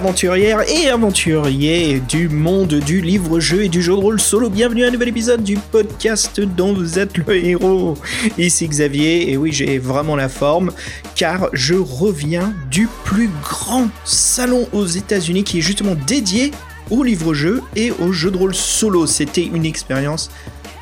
[0.00, 4.88] aventurières et aventuriers du monde du livre-jeu et du jeu de rôle solo, bienvenue à
[4.88, 7.98] un nouvel épisode du podcast dont vous êtes le héros.
[8.38, 10.72] Ici Xavier, et oui, j'ai vraiment la forme,
[11.16, 16.50] car je reviens du plus grand salon aux États-Unis qui est justement dédié
[16.88, 19.06] au livre-jeu et au jeu de rôle solo.
[19.06, 20.30] C'était une expérience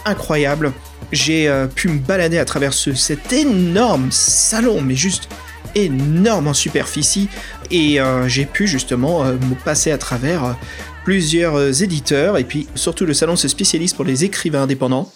[0.05, 0.73] incroyable.
[1.11, 5.29] J'ai euh, pu me balader à travers ce, cet énorme salon, mais juste
[5.75, 7.29] énorme en superficie
[7.71, 10.53] et euh, j'ai pu justement euh, me passer à travers euh,
[11.05, 15.11] plusieurs éditeurs et puis surtout le salon se spécialise pour les écrivains indépendants.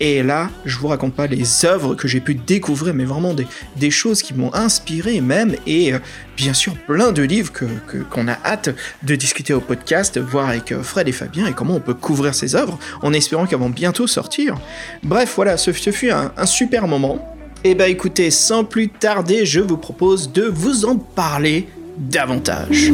[0.00, 3.90] Et là je vous raconte pas les œuvres que j'ai pu découvrir mais vraiment des,
[3.90, 5.92] choses qui m'ont inspiré même et
[6.36, 7.64] bien sûr plein de livres que
[8.10, 8.70] qu'on a hâte
[9.04, 12.56] de discuter au podcast voir avec Fred et Fabien et comment on peut couvrir ces
[12.56, 14.56] œuvres en espérant qu'elles vont bientôt sortir.
[15.04, 17.34] Bref voilà ce, ce fut un super moment
[17.64, 22.92] et bah écoutez, sans plus tarder, je vous propose de vous en parler davantage.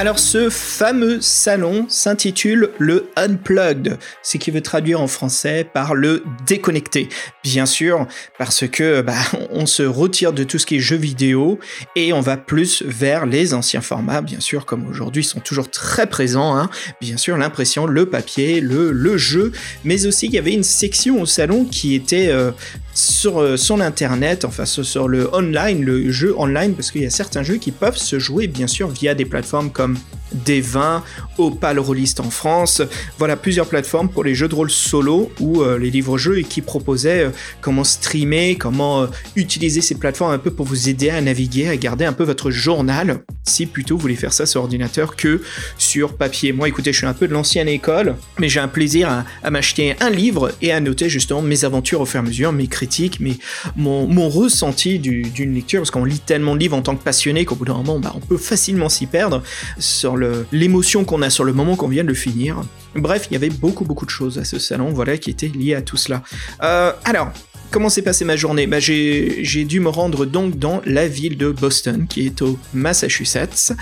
[0.00, 6.24] Alors ce fameux salon s'intitule le Unplugged, ce qui veut traduire en français par le
[6.46, 7.10] déconnecté.
[7.44, 8.06] Bien sûr,
[8.38, 9.18] parce que bah,
[9.50, 11.58] on se retire de tout ce qui est jeux vidéo
[11.96, 16.06] et on va plus vers les anciens formats, bien sûr, comme aujourd'hui sont toujours très
[16.06, 16.56] présents.
[16.56, 16.70] hein.
[17.02, 19.52] Bien sûr, l'impression, le papier, le, le jeu,
[19.84, 22.52] mais aussi il y avait une section au salon qui était euh,
[22.94, 27.10] sur, euh, sur l'internet, enfin sur le online, le jeu online, parce qu'il y a
[27.10, 29.96] certains jeux qui peuvent se jouer bien sûr via des plateformes comme
[30.34, 31.02] D20,
[31.38, 32.82] Opal Rollist en France,
[33.18, 36.60] voilà plusieurs plateformes pour les jeux de rôle solo ou euh, les livres-jeux et qui
[36.60, 37.30] proposaient euh,
[37.60, 41.76] comment streamer, comment euh, utiliser ces plateformes un peu pour vous aider à naviguer, à
[41.76, 45.42] garder un peu votre journal, si plutôt vous voulez faire ça sur ordinateur que
[45.78, 46.52] sur papier.
[46.52, 49.96] Moi écoutez, je suis un peu de l'ancienne école, mais j'ai un plaisir à, m'acheter
[50.00, 53.20] un livre et à noter justement mes aventures au fur et à mesure, mes critiques,
[53.20, 53.38] mes,
[53.76, 57.44] mon, ressenti du- d'une lecture, parce qu'on lit tellement de livres en tant que passionné
[57.44, 59.42] qu'au bout d'un moment, bah, on peut facilement s'y perdre
[59.78, 60.16] sur
[60.52, 62.62] l'émotion qu'on a sur le moment qu'on vient de le finir.
[62.94, 65.74] Bref, il y avait beaucoup beaucoup de choses à ce salon, voilà, qui étaient liées
[65.74, 66.22] à tout cela.
[66.62, 67.32] Euh, alors,
[67.70, 68.66] Comment s'est passée ma journée?
[68.66, 73.72] Bah, j'ai, dû me rendre donc dans la ville de Boston, qui est au Massachusetts.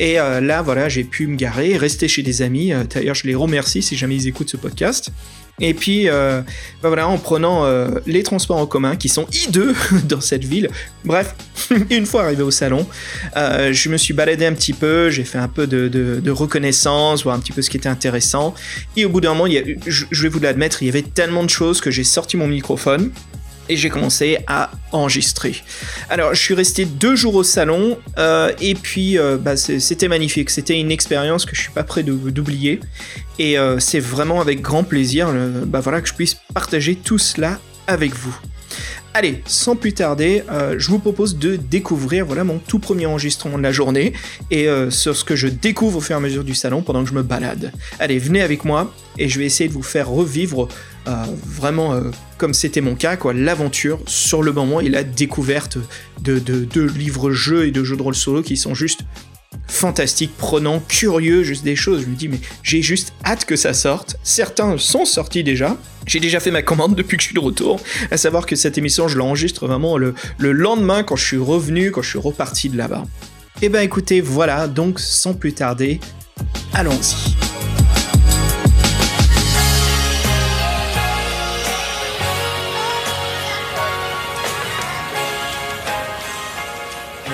[0.00, 2.72] Et euh, là, voilà, j'ai pu me garer, rester chez des amis.
[2.72, 5.12] Euh, D'ailleurs, je les remercie si jamais ils écoutent ce podcast.
[5.60, 6.42] Et puis, euh,
[6.82, 9.74] bah voilà, en prenant euh, les transports en commun qui sont hideux
[10.04, 10.68] dans cette ville.
[11.04, 11.34] Bref,
[11.90, 12.86] une fois arrivé au salon,
[13.36, 17.36] euh, je me suis baladé un petit peu, j'ai fait un peu de, reconnaissance, voir
[17.36, 18.54] un petit peu ce qui était intéressant.
[18.96, 19.50] Et au bout d'un moment,
[19.86, 23.10] je vais vous l'admettre, il y avait tellement de choses que j'ai sorti mon microphone
[23.68, 25.62] et j'ai commencé à enregistrer.
[26.08, 30.50] Alors, je suis resté deux jours au salon euh, et puis euh, bah, c'était magnifique.
[30.50, 32.80] C'était une expérience que je suis pas prêt d'oublier
[33.38, 35.32] et euh, c'est vraiment avec grand plaisir
[35.66, 38.36] bah, voilà, que je puisse partager tout cela avec vous.
[39.14, 40.42] Allez, sans plus tarder,
[40.76, 44.12] je vous propose de découvrir voilà mon tout premier enregistrement de la journée
[44.50, 47.08] et sur ce que je découvre au fur et à mesure du salon pendant que
[47.08, 47.72] je me balade.
[47.98, 50.68] Allez, venez avec moi et je vais essayer de vous faire revivre
[51.06, 55.78] vraiment euh, comme c'était mon cas, quoi, l'aventure sur le moment et la découverte
[56.20, 59.00] de, de, livres-jeux et de jeux de rôle solo qui sont juste
[59.68, 62.02] fantastiques, prenants, curieux, juste des choses.
[62.02, 64.16] Je me dis, mais j'ai juste hâte que ça sorte.
[64.22, 65.76] Certains sont sortis déjà.
[66.06, 67.80] J'ai déjà fait ma commande depuis que je suis de retour.
[68.10, 71.90] À savoir que cette émission, je l'enregistre vraiment le, le lendemain quand je suis revenu,
[71.90, 73.04] quand je suis reparti de là-bas.
[73.62, 75.98] Et ben écoutez, voilà, donc sans plus tarder,
[76.74, 77.45] allons-y.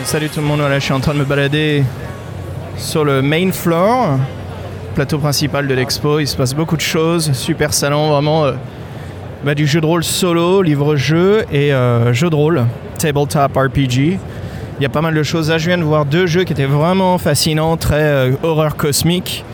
[0.04, 1.84] Salut tout le monde, je suis en train de me balader
[2.76, 4.18] sur le main floor,
[4.94, 6.18] plateau principal de l'expo.
[6.18, 8.52] Il se passe beaucoup de choses, super salon, vraiment euh,
[9.44, 12.64] bah, du jeu de rôle solo, livre-jeu et euh, jeu de rôle,
[12.98, 14.18] tabletop RPG.
[14.78, 15.50] Il y a pas mal de choses.
[15.50, 19.44] Là, je viens de voir deux jeux qui étaient vraiment fascinants, très euh, horreur cosmique.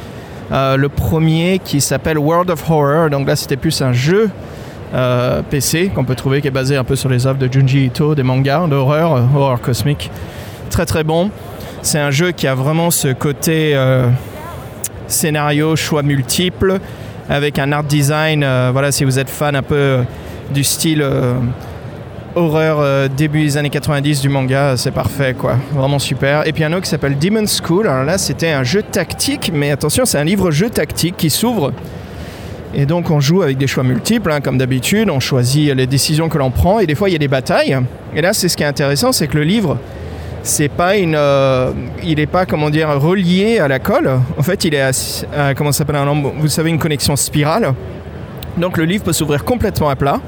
[0.51, 4.31] Le premier qui s'appelle World of Horror, donc là c'était plus un jeu
[4.95, 7.87] euh, PC qu'on peut trouver qui est basé un peu sur les œuvres de Junji
[7.87, 10.11] Ito, des mangas d'horreur, horreur cosmique.
[10.71, 11.31] Très très bon.
[11.83, 14.09] C'est un jeu qui a vraiment ce côté euh,
[15.07, 16.79] scénario, choix multiples,
[17.29, 18.43] avec un art design.
[18.43, 19.99] euh, voilà, si vous êtes fan un peu
[20.53, 21.05] du style
[22.35, 25.57] horreur début des années 90 du manga, c'est parfait quoi.
[25.73, 26.47] Vraiment super.
[26.47, 27.87] Et puis un autre qui s'appelle Demon School.
[27.87, 31.73] Alors là, c'était un jeu tactique, mais attention, c'est un livre-jeu tactique qui s'ouvre.
[32.75, 36.29] Et donc on joue avec des choix multiples, hein, comme d'habitude, on choisit les décisions
[36.29, 37.79] que l'on prend, et des fois il y a des batailles.
[38.15, 39.79] Et là, c'est ce qui est intéressant, c'est que le livre
[40.43, 41.73] c'est pas une, euh,
[42.03, 44.11] il est pas comment dire relié à la colle.
[44.39, 46.07] En fait, il est à, comment s'appelle un
[46.39, 47.75] Vous savez une connexion spirale.
[48.57, 50.21] Donc le livre peut s'ouvrir complètement à plat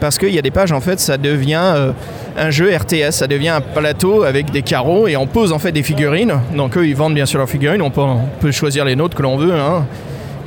[0.00, 1.92] parce qu'il y a des pages en fait, ça devient euh,
[2.36, 5.72] un jeu RTS, ça devient un plateau avec des carreaux et on pose en fait
[5.72, 6.34] des figurines.
[6.54, 9.16] Donc eux ils vendent bien sûr leurs figurines, on peut, on peut choisir les nôtres
[9.16, 9.52] que l'on veut.
[9.52, 9.86] hein.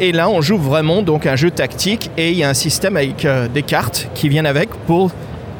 [0.04, 2.98] Et là on joue vraiment donc un jeu tactique et il y a un système
[2.98, 5.12] avec euh, des cartes qui viennent avec pour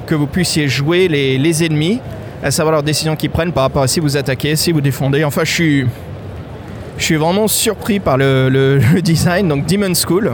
[0.08, 2.00] que vous puissiez jouer les, ennemis,
[2.42, 5.24] à savoir leurs décisions qu'ils prennent par rapport à si vous attaquez, si vous défendez.
[5.24, 5.86] Enfin je suis,
[6.98, 10.32] je suis vraiment surpris par le, design, donc Demon School.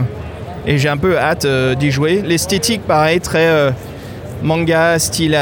[0.66, 2.22] Et j'ai un peu hâte euh, d'y jouer.
[2.24, 3.70] L'esthétique, pareil, très euh,
[4.42, 5.36] manga, style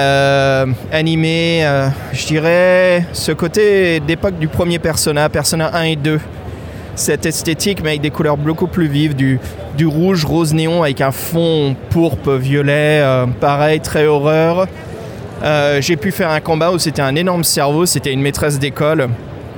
[0.90, 1.64] animé.
[2.12, 6.18] je dirais ce côté d'époque du premier Persona, Persona 1 et 2.
[6.96, 9.38] Cette esthétique, mais avec des couleurs beaucoup plus vives, du,
[9.84, 14.66] rouge, rose néon avec un fond pourpre, violet, euh, pareil, très horreur.
[15.44, 19.08] Euh, j'ai pu faire un combat où c'était un énorme cerveau, c'était une maîtresse d'école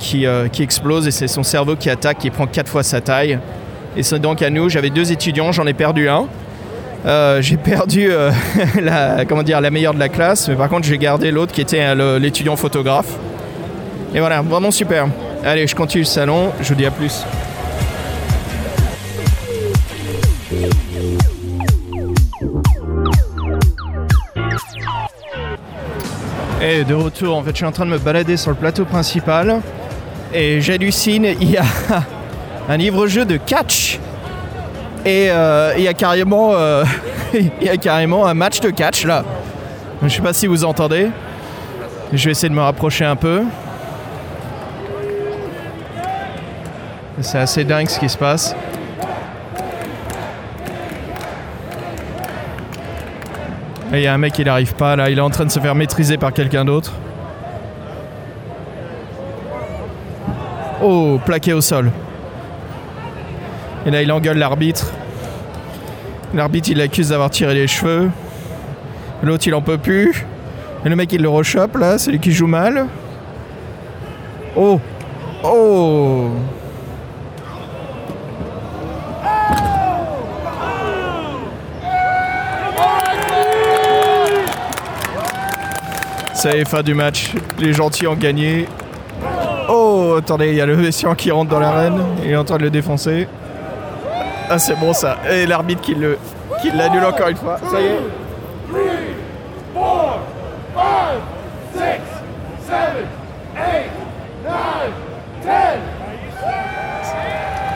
[0.00, 3.00] qui, euh, qui explose et c'est son cerveau qui attaque, qui prend quatre fois sa
[3.00, 3.38] taille.
[3.96, 6.26] Et c'est donc à nous, j'avais deux étudiants, j'en ai perdu un.
[7.40, 8.10] J'ai perdu
[8.82, 11.60] la, comment dire, la meilleure de la classe, mais par contre j'ai gardé l'autre qui
[11.60, 13.14] était l'étudiant photographe.
[14.12, 15.06] Et voilà, vraiment super.
[15.48, 17.24] Allez, je continue le salon, je vous dis à plus.
[26.60, 28.84] Et de retour, en fait, je suis en train de me balader sur le plateau
[28.84, 29.62] principal
[30.34, 31.64] et j'hallucine, il y a
[32.68, 33.98] un livre-jeu de catch
[35.06, 36.84] et euh, il y a carrément euh,
[37.32, 39.24] il y a carrément un match de catch là.
[40.02, 41.08] Je sais pas si vous entendez.
[42.12, 43.44] Je vais essayer de me rapprocher un peu.
[47.20, 48.54] C'est assez dingue ce qui se passe.
[53.92, 55.50] Et il y a un mec qui n'arrive pas là, il est en train de
[55.50, 56.92] se faire maîtriser par quelqu'un d'autre.
[60.82, 61.90] Oh, plaqué au sol.
[63.86, 64.92] Et là, il engueule l'arbitre.
[66.34, 68.10] L'arbitre, il l'accuse d'avoir tiré les cheveux.
[69.22, 70.26] L'autre, il en peut plus.
[70.84, 72.86] Et le mec, il le rechoppe, là, celui qui joue mal.
[74.56, 74.78] Oh
[75.42, 76.30] Oh
[86.38, 87.32] Ça y est, fin du match.
[87.58, 88.68] Les gentils ont gagné.
[89.68, 92.00] Oh, attendez, il y a le Messian qui rentre dans l'arène.
[92.22, 93.26] Il est en train de le défoncer.
[94.48, 95.16] Ah, c'est bon ça.
[95.28, 96.16] Et l'arbitre qui le
[96.62, 97.58] qui l'annule encore une fois.
[97.68, 97.98] Ça y est.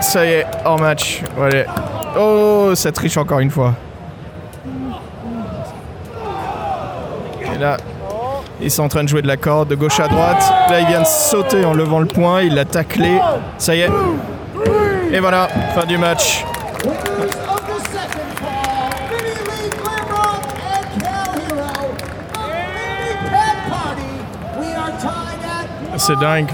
[0.01, 1.23] Ça y est, en match.
[1.37, 1.65] Voilà.
[2.17, 3.75] Oh, ça triche encore une fois.
[7.43, 7.77] Et là,
[8.63, 10.43] ils sont en train de jouer de la corde de gauche à droite.
[10.71, 12.43] Là, il vient de sauter en levant le poing.
[12.43, 13.19] Il l'a taclé.
[13.59, 13.91] Ça y est.
[15.13, 16.45] Et voilà, fin du match.
[25.99, 26.51] C'est dingue.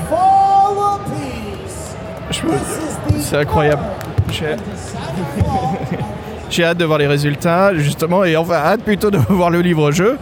[3.21, 3.83] C'est incroyable.
[6.51, 10.19] J'ai hâte de voir les résultats, justement, et enfin hâte plutôt de voir le livre-jeu.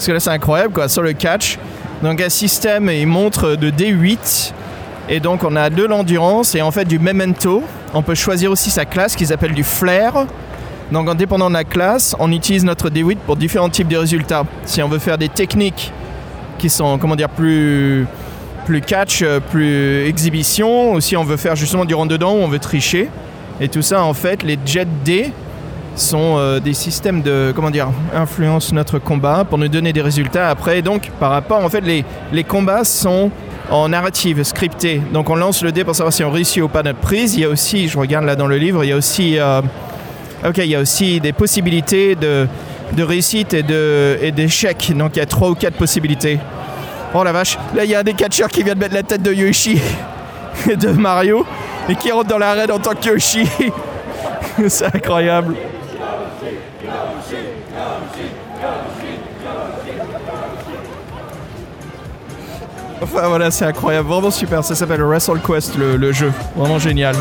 [0.00, 1.58] Parce que là, c'est incroyable, quoi, sur le catch.
[2.02, 4.54] Donc, un système, il montre de D8.
[5.10, 7.62] Et donc, on a de l'endurance et en fait du memento.
[7.92, 10.24] On peut choisir aussi sa classe qu'ils appellent du flair.
[10.90, 14.44] Donc, en dépendant de la classe, on utilise notre D8 pour différents types de résultats.
[14.64, 15.92] Si on veut faire des techniques
[16.56, 18.06] qui sont, comment dire, plus,
[18.64, 22.48] plus catch, euh, plus exhibition, ou si on veut faire justement du rentre-dedans où on
[22.48, 23.10] veut tricher.
[23.60, 25.30] Et tout ça, en fait, les Jet D
[25.96, 30.48] sont euh, des systèmes de, comment dire, influencent notre combat pour nous donner des résultats
[30.48, 30.82] après.
[30.82, 33.30] Donc, par rapport, en fait, les, les combats sont
[33.70, 35.00] en narrative, scripté.
[35.12, 37.34] Donc, on lance le dé pour savoir si on réussit ou pas notre prise.
[37.34, 39.60] Il y a aussi, je regarde là dans le livre, il y a aussi, euh,
[40.46, 42.46] ok, il y a aussi des possibilités de,
[42.92, 44.92] de réussite et de et d'échec.
[44.96, 46.38] Donc, il y a trois ou quatre possibilités.
[47.12, 49.02] Oh la vache, là il y a un des catcheurs qui vient de mettre la
[49.02, 49.80] tête de Yoshi
[50.70, 51.44] et de Mario
[51.88, 53.48] et qui rentre dans l'arène en tant que Yoshi.
[54.68, 55.56] C'est incroyable.
[63.02, 64.62] Enfin voilà, c'est incroyable, vraiment super.
[64.62, 66.32] Ça s'appelle Wrestle Quest, le, jeu.
[66.54, 67.16] Vraiment génial.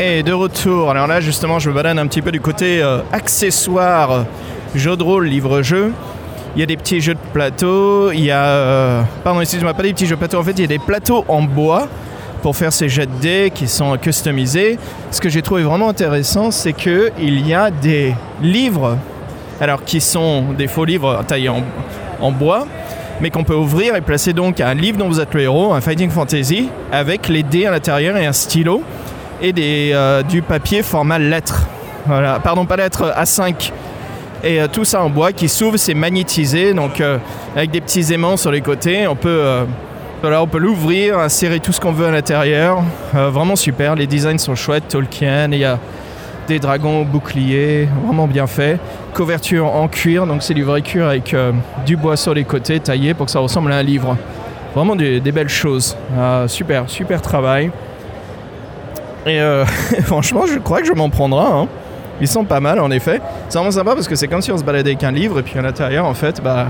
[0.00, 2.98] Et de retour, alors là justement je me balade un petit peu du côté euh,
[3.12, 4.24] accessoire,
[4.74, 5.92] jeu de rôle, livre-jeu.
[6.54, 8.44] Il y a des petits jeux de plateau, il y a...
[8.44, 10.80] euh, pardon, excusez-moi, pas des petits jeux de plateau, en fait il y a des
[10.80, 11.88] plateaux en bois
[12.42, 14.78] pour faire ces jets de dés qui sont customisés.
[15.10, 18.98] Ce que j'ai trouvé vraiment intéressant, c'est qu'il y a des livres,
[19.60, 21.50] alors qui sont des faux livres taillés
[22.20, 22.66] en, bois,
[23.20, 25.80] mais qu'on peut ouvrir et placer donc un livre dont vous êtes le héros, un
[25.80, 28.82] Fighting Fantasy, avec les dés à l'intérieur et un stylo,
[29.40, 31.66] et des, euh, du papier format lettre.
[32.06, 33.70] Voilà, pardon, pas lettre, A5.
[34.44, 37.18] Et euh, tout ça en bois qui s'ouvre, c'est magnétisé, donc euh,
[37.54, 39.64] avec des petits aimants sur les côtés, on peut,
[40.22, 42.84] voilà, on peut l'ouvrir, insérer tout ce qu'on veut à l'intérieur.
[43.16, 45.80] Euh, vraiment super, les designs sont chouettes, Tolkien, il y a
[46.46, 48.78] des dragons boucliers, vraiment bien fait.
[49.14, 51.50] Couverture en cuir, donc c'est du vrai cuir avec euh,
[51.84, 54.16] du bois sur les côtés taillé pour que ça ressemble à un livre.
[54.76, 55.96] Vraiment des, belles choses.
[56.16, 57.72] Euh, super, super travail.
[59.26, 59.40] Et
[60.04, 61.44] franchement, je crois que je m'en prendrai.
[61.44, 61.66] Hein.
[62.20, 63.20] Ils sont pas mal en effet.
[63.48, 65.42] C'est vraiment sympa parce que c'est comme si on se baladait avec un livre et
[65.42, 66.68] puis à l'intérieur, en fait, bah,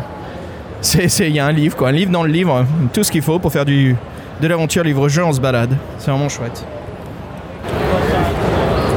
[0.95, 3.53] il y a un livre un livre dans le livre, tout ce qu'il faut pour
[3.53, 3.97] faire du
[4.41, 5.77] de l'aventure livre-jeu, on se balade.
[5.99, 6.65] C'est vraiment chouette.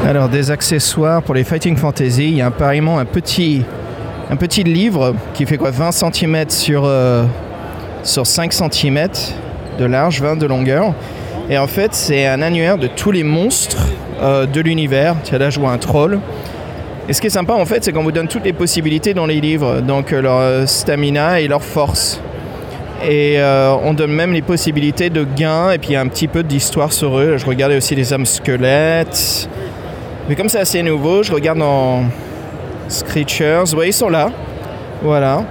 [0.08, 3.64] Alors des accessoires pour les Fighting Fantasy, il y a apparemment un petit,
[4.30, 7.26] un petit livre qui fait quoi 20 cm sur, euh,
[8.04, 9.08] sur 5 cm
[9.78, 10.94] de large, 20 de longueur.
[11.50, 13.88] Et en fait c'est un annuaire de tous les monstres
[14.22, 15.16] euh, de l'univers.
[15.24, 16.20] Tiens là je vois un troll.
[17.08, 19.26] Et ce qui est sympa en fait c'est qu'on vous donne toutes les possibilités dans
[19.26, 22.20] les livres, donc euh, leur euh, stamina et leur force.
[23.04, 26.92] Et euh, on donne même les possibilités de gains et puis un petit peu d'histoire
[26.92, 27.38] sur eux.
[27.38, 29.48] Je regardais aussi les hommes squelettes.
[30.28, 32.04] Mais comme c'est assez nouveau, je regarde dans
[32.88, 33.76] Screechers.
[33.78, 34.32] Oui, ils sont là.
[35.04, 35.44] Voilà.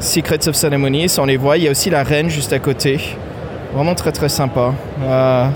[0.00, 1.56] Secrets of Ceremonies, on les voit.
[1.56, 3.00] Il y a aussi la reine juste à côté.
[3.74, 4.74] Vraiment très très sympa.
[5.04, 5.46] Euh,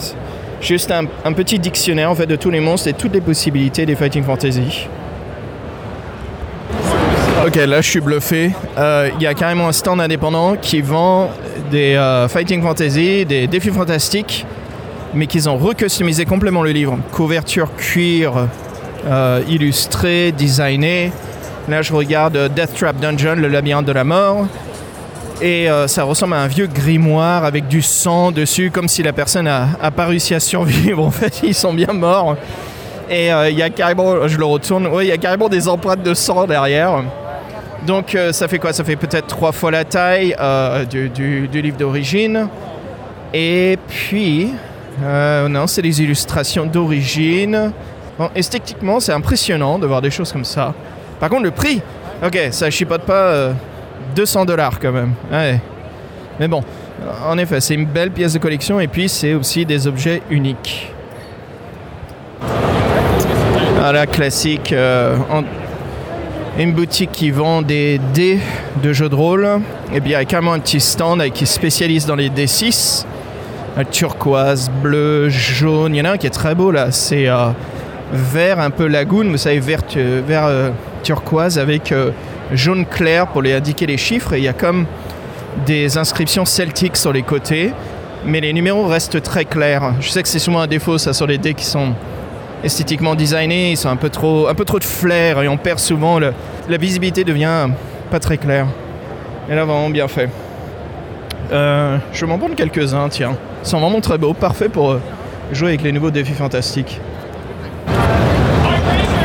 [0.65, 3.95] juste un, petit dictionnaire en fait de tous les monstres et toutes les possibilités des
[3.95, 4.89] Fighting Fantasy.
[7.47, 8.53] Ok, là je suis bluffé.
[8.79, 11.31] Euh, Il y a carrément un stand indépendant qui vend
[11.71, 14.47] des euh, Fighting Fantasy, des défis fantastiques,
[15.13, 16.99] mais qu'ils ont recustomisé complètement le livre.
[17.13, 18.49] Couverture cuir,
[19.07, 21.13] euh, illustré, designé.
[21.69, 24.47] Là je regarde euh, Death Trap Dungeon, le labyrinthe de la mort.
[25.41, 29.13] Et euh, ça ressemble à un vieux grimoire avec du sang dessus, comme si la
[29.13, 31.05] personne a, a pas réussi à survivre.
[31.05, 32.37] En fait, ils sont bien morts.
[33.11, 36.03] Et euh, il y a carrément, je le retourne, il y a carrément des empreintes
[36.03, 37.03] de sang derrière.
[37.87, 38.73] Donc euh, ça fait quoi?
[38.73, 40.35] Ça fait peut-être trois fois la taille
[40.89, 42.49] du, livre d'origine.
[43.35, 44.53] Et puis,
[45.03, 47.73] non, c'est des illustrations d'origine.
[48.35, 50.73] Esthétiquement, c'est impressionnant de voir des choses comme ça.
[51.19, 51.83] Par contre, le prix,
[52.25, 53.51] ok, ça chipote pas
[54.15, 55.13] 200 dollars quand même.
[56.41, 56.63] Mais bon,
[57.29, 60.91] en effet, c'est une belle pièce de collection et puis c'est aussi des objets uniques.
[63.79, 64.73] Voilà, classique.
[64.73, 65.17] euh,
[66.59, 68.39] une boutique qui vend des dés
[68.83, 69.47] de jeux de rôle.
[69.93, 72.31] Et bien, il y a carrément un petit stand avec- qui se spécialise dans les
[72.31, 73.05] D6.
[73.77, 75.95] Euh, Turquoise, bleu, jaune.
[75.95, 76.93] Il y en a un qui est très beau là.
[76.93, 77.49] C'est euh,
[78.13, 79.25] vert, un peu lagoon.
[79.31, 80.49] Vous savez, vert, euh, vert
[81.03, 81.93] turquoise avec
[82.53, 84.35] jaune clair pour les indiquer les chiffres.
[84.35, 84.87] Et il y a comme
[85.67, 87.73] des inscriptions celtiques sur les côtés.
[88.27, 89.95] Mais les numéros restent très clairs.
[90.01, 91.95] Je sais que c'est souvent un défaut ça sur les dés qui sont
[92.63, 97.23] esthétiquement designés, ils sont un peu trop, de flair et on perd souvent la visibilité
[97.23, 97.69] devient
[98.11, 98.67] pas très claire.
[99.51, 100.31] Et là vraiment bien fait.
[101.53, 103.37] Euh, je m'en prendre quelques-uns, tiens.
[103.63, 105.01] Ils sont vraiment très beaux, parfait pour euh,
[105.53, 107.01] jouer avec les nouveaux défis fantastiques.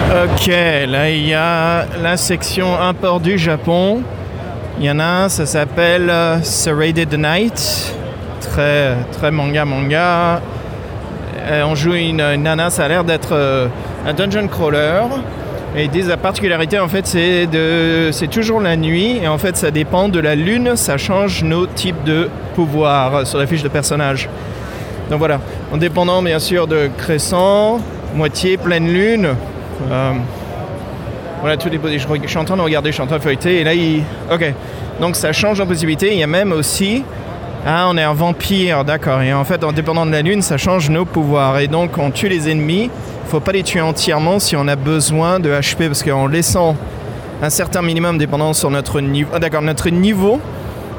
[0.10, 4.01] Ok, là il y a la section import du Japon.
[4.80, 7.94] Il y en a ça s'appelle euh, Serrated Night.
[8.42, 10.42] Très, très manga manga.
[11.46, 13.68] Euh, on joue une, nana, ça a l'air d'être euh,
[14.08, 15.04] un dungeon crawler.
[15.78, 17.48] Et ils disent la particularité en fait c'est
[18.12, 21.68] c'est toujours la nuit et en fait ça dépend de la lune, ça change nos
[21.68, 24.28] types de pouvoirs sur la fiche de personnage.
[25.12, 25.39] Donc voilà,
[25.72, 27.80] en dépendant bien sûr de crescent,
[28.16, 29.36] moitié, pleine lune.
[29.90, 30.14] Euh,
[31.42, 33.24] voilà, tous les je, je suis en train de regarder, je suis en train de
[33.24, 34.04] feuilleter et là il.
[34.32, 34.54] Ok.
[35.00, 36.12] Donc ça change en possibilité.
[36.12, 37.04] Il y a même aussi.
[37.66, 39.22] Ah, on est un vampire, d'accord.
[39.22, 41.60] Et en fait, en dépendant de la lune, ça change nos pouvoirs.
[41.60, 42.90] Et donc, on tue les ennemis.
[43.28, 46.78] Faut pas les tuer entièrement si on a besoin de HP, parce qu'en laissant
[47.42, 49.30] un certain minimum dépendant sur notre niveau.
[49.34, 50.40] Ah, d'accord, notre niveau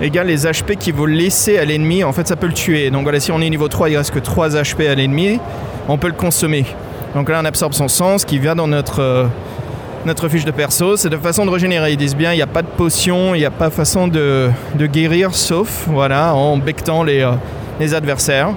[0.02, 2.04] égale les HP qu'il faut laisser à l'ennemi.
[2.04, 2.90] En fait, ça peut le tuer.
[2.90, 5.40] Donc voilà, si on est niveau 3, il reste que 3 HP à l'ennemi.
[5.88, 6.64] On peut le consommer.
[7.14, 9.00] Donc là, on absorbe son sens qui vient dans notre.
[9.00, 9.26] euh,
[10.06, 11.92] notre fiche de perso, c'est de façon de régénérer.
[11.92, 14.48] Ils disent bien, il n'y a pas de potion, il n'y a pas façon de,
[14.74, 17.32] de guérir, sauf voilà, en bectant les, euh,
[17.78, 18.48] les adversaires.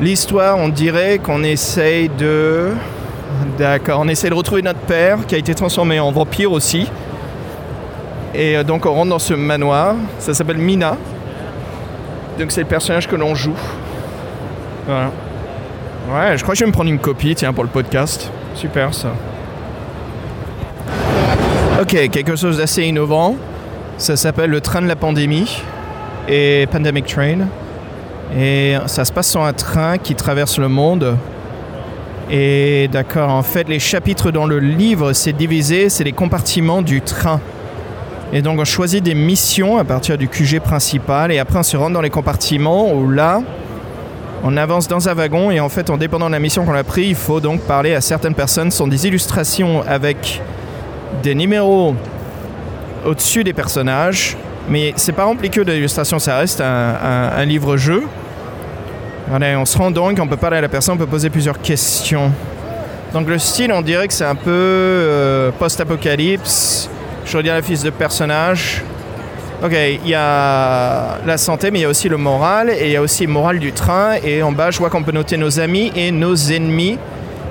[0.00, 2.68] L'histoire, on dirait qu'on essaye de...
[3.58, 6.88] D'accord, on essaye de retrouver notre père qui a été transformé en vampire aussi.
[8.32, 10.96] Et euh, donc on rentre dans ce manoir, ça s'appelle Mina.
[12.38, 13.58] Donc c'est le personnage que l'on joue.
[14.86, 15.10] Voilà.
[16.08, 18.30] Ouais, je crois que je vais me prendre une copie, tiens, pour le podcast.
[18.54, 19.12] Super ça.
[21.80, 23.36] Ok, quelque chose d'assez innovant.
[23.96, 25.62] Ça s'appelle le train de la pandémie
[26.28, 27.46] et Pandemic Train.
[28.36, 31.16] Et ça se passe sur un train qui traverse le monde.
[32.30, 37.00] Et d'accord, en fait, les chapitres dans le livre, c'est divisé, c'est les compartiments du
[37.00, 37.40] train.
[38.32, 41.76] Et donc on choisit des missions à partir du QG principal et après on se
[41.76, 43.42] rend dans les compartiments où là,
[44.42, 46.84] on avance dans un wagon et en fait, en dépendant de la mission qu'on a
[46.84, 48.70] pris, il faut donc parler à certaines personnes.
[48.70, 50.40] Ce sont des illustrations avec
[51.22, 51.94] des numéros
[53.04, 54.36] au-dessus des personnages,
[54.68, 58.04] mais c'est pas rempli que d'illustrations, ça reste un, livre-jeu.
[59.30, 62.32] on se rend donc, on peut parler à la personne, on peut poser plusieurs questions.
[63.12, 66.88] Donc le style, on dirait que c'est un peu euh, post-apocalypse.
[67.26, 68.82] Je regarde la fiche de personnage.
[69.62, 72.92] Ok, il y a la santé, mais il y a aussi le moral, et il
[72.92, 74.14] y a aussi le moral du train.
[74.24, 76.98] Et en bas, je vois qu'on peut noter nos amis et nos ennemis.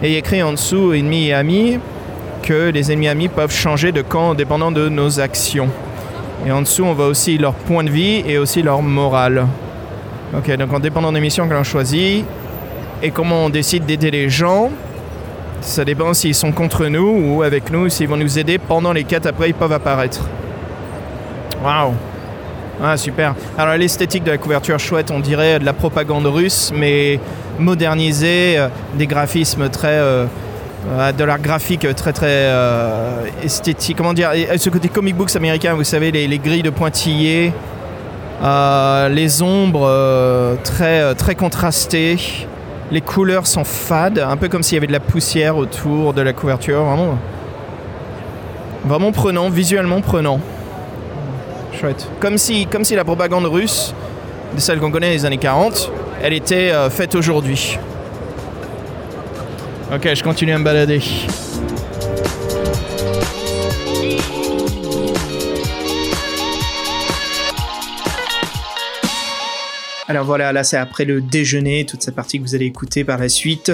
[0.02, 1.80] Et il écrit en dessous ennemis et amis
[2.42, 5.70] que les ennemis amis peuvent changer de camp dépendant de nos actions.
[6.48, 9.46] Et en dessous, on voit aussi leur point de vie et aussi leur morale.
[10.36, 12.26] Ok, donc en dépendant des missions que l'on choisit
[13.04, 14.72] et comment on décide d'aider les gens,
[15.62, 19.04] ça dépend s'ils sont contre nous ou avec nous, s'ils vont nous aider pendant les
[19.04, 20.22] quêtes après ils peuvent apparaître.
[21.64, 21.94] Waouh
[22.82, 23.36] Ah super.
[23.58, 27.20] Alors l'esthétique de la couverture chouette, on dirait de la propagande russe, mais
[27.60, 29.88] modernisée, euh, des graphismes très...
[29.90, 30.26] Euh,
[30.88, 32.50] euh, de l'art graphique très très
[33.44, 33.98] esthétique.
[33.98, 37.52] Comment dire Ce côté comic books américain, vous savez, les, grilles de pointillés,
[38.42, 42.18] les ombres très, très contrastées.
[42.92, 46.22] Les couleurs sont fades, un peu comme s'il y avait de la poussière autour de
[46.22, 46.82] la couverture.
[46.82, 47.18] Vraiment,
[48.86, 50.40] vraiment prenant, visuellement prenant.
[52.20, 53.94] Comme si, comme si la propagande russe,
[54.54, 57.78] de celle qu'on connaît des années 40, elle était euh, faite aujourd'hui.
[59.94, 61.02] Ok, je continue à me balader.
[70.10, 73.20] Alors voilà, là c'est après le déjeuner, toute cette partie que vous allez écouter par
[73.20, 73.72] la suite.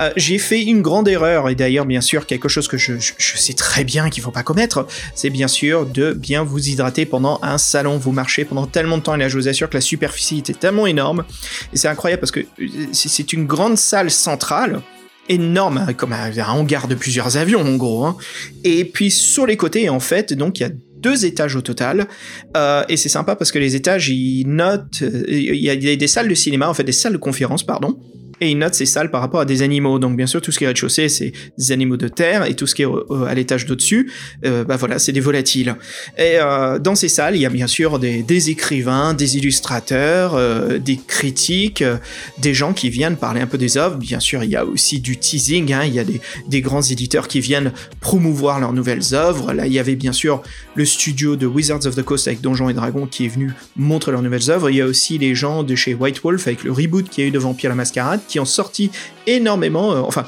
[0.00, 3.54] Euh, j'ai fait une grande erreur, et d'ailleurs bien sûr quelque chose que je, sais
[3.54, 7.56] très bien qu'il faut pas commettre, c'est bien sûr de bien vous hydrater pendant un
[7.56, 7.96] salon.
[7.96, 10.52] Vous marchez pendant tellement de temps, et là je vous assure que la superficie était
[10.52, 11.24] tellement énorme,
[11.72, 14.82] et c'est incroyable parce que euh, c'est une grande salle centrale,
[15.30, 18.04] énorme, comme un, hangar de plusieurs avions en gros.
[18.04, 18.18] Hein.
[18.62, 20.70] Et puis sur les côtés, en fait, donc il y a
[21.00, 22.08] deux étages au total.
[22.56, 25.02] Euh, et c'est sympa parce que les étages, ils notent.
[25.02, 27.98] Euh, il y, a des salles de cinéma, en fait, des salles de conférence, pardon
[28.40, 29.98] et il note ces salles par rapport à des animaux.
[29.98, 32.66] Donc bien sûr, tout ce qui est rez-de-chaussée, c'est des animaux de terre, et tout
[32.66, 34.10] ce qui est euh, à l'étage d'au-dessus,
[34.44, 35.76] euh, bah voilà, c'est des volatiles.
[36.16, 40.34] Et euh, dans ces salles, il y a bien sûr des, des écrivains, des illustrateurs,
[40.34, 41.96] euh, des critiques, euh,
[42.38, 43.96] des gens qui viennent parler un peu des œuvres.
[43.96, 46.82] Bien sûr, il y a aussi du teasing, hein, il y a des, des grands
[46.82, 49.52] éditeurs qui viennent promouvoir leurs nouvelles œuvres.
[49.52, 50.42] Là, il y avait bien sûr
[50.74, 54.12] le studio de Wizards of the Coast avec Donjons et Dragons qui est venu montrer
[54.12, 54.70] leurs nouvelles œuvres.
[54.70, 57.24] Il y a aussi les gens de chez White Wolf avec le reboot qui a
[57.24, 58.92] eu de Vampire la Mascarade qui ont sorti
[59.26, 60.26] énormément, euh, enfin,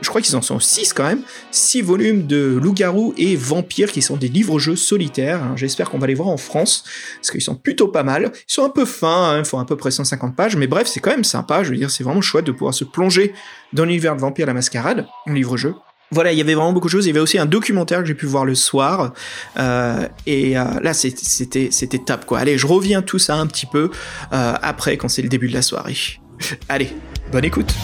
[0.00, 4.00] je crois qu'ils en sont 6 quand même, 6 volumes de loup-garou et vampires qui
[4.00, 5.42] sont des livres-jeux solitaires.
[5.42, 5.52] Hein.
[5.56, 6.84] J'espère qu'on va les voir en France,
[7.16, 8.32] parce qu'ils sont plutôt pas mal.
[8.34, 10.86] Ils sont un peu fins, hein, ils font à peu près 150 pages, mais bref,
[10.86, 13.34] c'est quand même sympa, je veux dire, c'est vraiment chouette de pouvoir se plonger
[13.72, 15.74] dans l'univers de Vampire la Mascarade, en livre-jeu.
[16.12, 17.06] Voilà, il y avait vraiment beaucoup de choses.
[17.06, 19.12] Il y avait aussi un documentaire que j'ai pu voir le soir.
[19.60, 22.40] Euh, et euh, là, c'était c'était top, quoi.
[22.40, 23.90] Allez, je reviens tout ça un petit peu
[24.32, 25.96] après, quand c'est le début de la soirée.
[26.68, 26.90] Allez,
[27.30, 27.74] bonne écoute.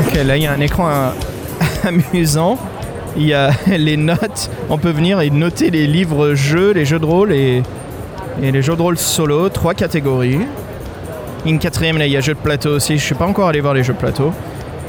[0.00, 1.12] Ok, là il y a un écran
[1.84, 2.58] amusant.
[3.16, 4.50] Il y a les notes.
[4.70, 7.62] On peut venir et noter les livres-jeux, les jeux de rôle et,
[8.42, 9.48] et les jeux de rôle solo.
[9.48, 10.40] Trois catégories.
[11.46, 12.96] Une quatrième, là il y a jeux de plateau aussi.
[12.98, 14.32] Je suis pas encore allé voir les jeux de plateau.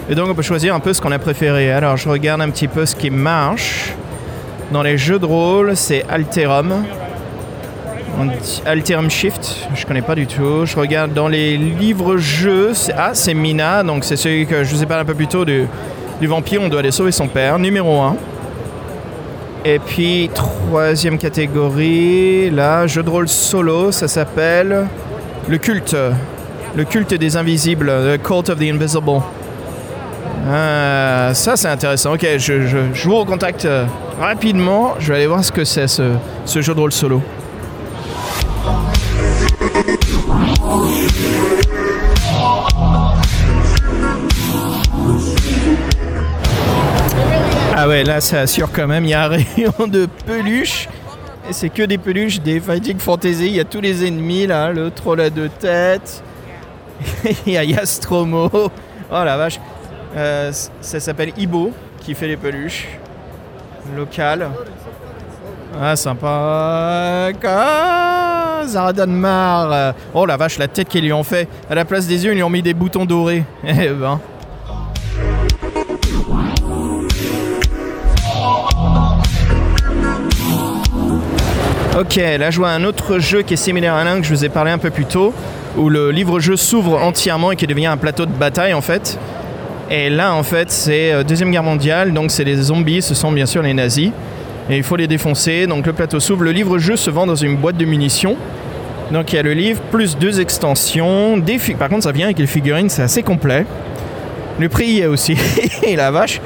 [0.10, 1.72] Et donc on peut choisir un peu ce qu'on a préféré.
[1.72, 3.94] Alors je regarde un petit peu ce qui marche.
[4.72, 6.84] Dans les jeux de rôle, c'est Alterum.
[8.66, 10.66] Alterum Shift, je connais pas du tout.
[10.66, 12.72] Je regarde dans les livres-jeux.
[12.98, 15.46] Ah, c'est Mina, donc c'est celui que je vous ai parlé un peu plus tôt
[15.46, 15.66] du,
[16.20, 16.62] du vampire.
[16.64, 18.16] On doit aller sauver son père, numéro 1.
[19.66, 24.88] Et puis, troisième catégorie, là, jeu de rôle solo, ça s'appelle
[25.48, 25.96] le culte.
[26.76, 29.22] Le culte des invisibles, The Cult of the Invisible.
[30.46, 32.14] Euh, ça, c'est intéressant.
[32.14, 33.86] Ok, je, je, vous recontacte euh,
[34.20, 34.94] rapidement.
[35.00, 36.14] Je vais aller voir ce que c'est ce,
[36.46, 37.22] ce jeu de rôle solo.
[47.78, 50.88] Ah ouais, là ça assure quand même, il y a un rayon de peluches.
[51.50, 53.48] Et c'est que des peluches des Fighting Fantasy.
[53.48, 56.24] Il y a tous les ennemis là, le troll à deux têtes.
[57.46, 58.50] il y a Yastromo.
[58.54, 58.70] Oh
[59.12, 59.60] la vache.
[60.16, 60.52] Euh,
[60.82, 62.88] ça s'appelle Ibo qui fait les peluches.
[63.96, 64.50] Local.
[65.80, 67.32] Ah sympa.
[67.44, 69.94] Ah, Zaradanmar.
[70.14, 71.48] Oh la vache, la tête qu'ils lui ont fait.
[71.70, 73.44] À la place des yeux, ils lui ont mis des boutons dorés.
[73.68, 74.20] Eh ben.
[81.98, 84.44] Ok, là je vois un autre jeu qui est similaire à l'un que je vous
[84.44, 85.34] ai parlé un peu plus tôt,
[85.78, 89.18] où le livre-jeu s'ouvre entièrement et qui devient un plateau de bataille en fait.
[89.90, 93.32] Et là en fait c'est euh, Deuxième Guerre mondiale, donc c'est les zombies, ce sont
[93.32, 94.12] bien sûr les nazis.
[94.70, 96.44] Et il faut les défoncer, donc le plateau s'ouvre.
[96.44, 98.36] Le livre-jeu se vend dans une boîte de munitions.
[99.12, 101.38] Donc il y a le livre, plus deux extensions.
[101.38, 103.66] Des Par contre ça vient avec les figurines, c'est assez complet.
[104.60, 105.38] Le prix y est aussi,
[105.84, 106.42] et la vache.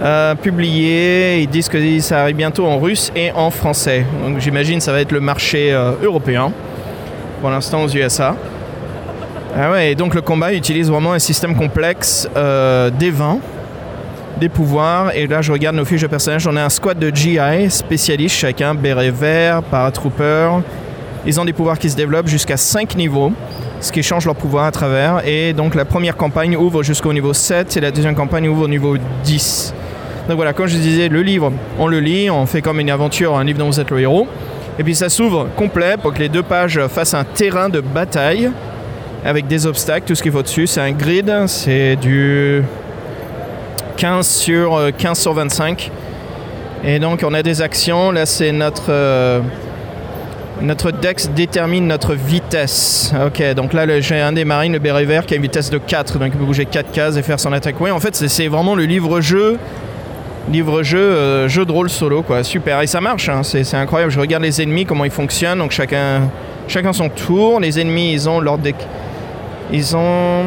[0.00, 1.40] Euh, publié.
[1.40, 4.06] Ils disent que ça arrive bientôt en russe et en français.
[4.24, 6.52] Donc j'imagine ça va être le marché euh, européen.
[7.40, 8.36] Pour l'instant aux USA.
[9.56, 13.38] Ah ouais, et donc le combat utilise vraiment un système complexe euh, des vins,
[14.38, 15.14] des pouvoirs.
[15.14, 16.46] Et là je regarde nos fiches de personnages.
[16.46, 20.50] On a un squad de GI spécialistes chacun, béret vert, paratrooper.
[21.26, 23.32] Ils ont des pouvoirs qui se développent jusqu'à 5 niveaux
[23.80, 25.26] ce qui change leur pouvoir à travers.
[25.26, 28.68] Et donc la première campagne ouvre jusqu'au niveau 7 et la deuxième campagne ouvre au
[28.68, 29.74] niveau 10.
[30.28, 33.36] Donc voilà, comme je disais, le livre, on le lit, on fait comme une aventure,
[33.36, 34.26] un livre dont vous êtes le héros.
[34.78, 38.50] Et puis ça s'ouvre complet pour que les deux pages fassent un terrain de bataille
[39.24, 40.66] avec des obstacles, tout ce qu'il faut dessus.
[40.66, 42.62] C'est un grid, c'est du
[43.96, 45.90] 15 sur 15 euh, sur 25.
[46.84, 48.12] Et donc on a des actions.
[48.12, 49.40] Là c'est notre euh,
[50.60, 53.12] notre dex détermine notre vitesse.
[53.26, 55.78] Ok, donc là j'ai un des marines, le béret vert, qui a une vitesse de
[55.78, 57.80] 4, donc il peut bouger 4 cases et faire son attaque.
[57.80, 59.58] Oui, en fait c'est vraiment le livre-jeu
[60.50, 62.42] livre-jeu, euh, jeu de rôle solo, quoi.
[62.42, 62.80] Super.
[62.80, 63.42] Et ça marche, hein.
[63.42, 64.10] c'est incroyable.
[64.10, 65.58] Je regarde les ennemis, comment ils fonctionnent.
[65.58, 66.22] Donc chacun,
[66.68, 67.60] chacun son tour.
[67.60, 68.76] Les ennemis, ils ont leur deck.
[69.72, 70.46] Ils ont.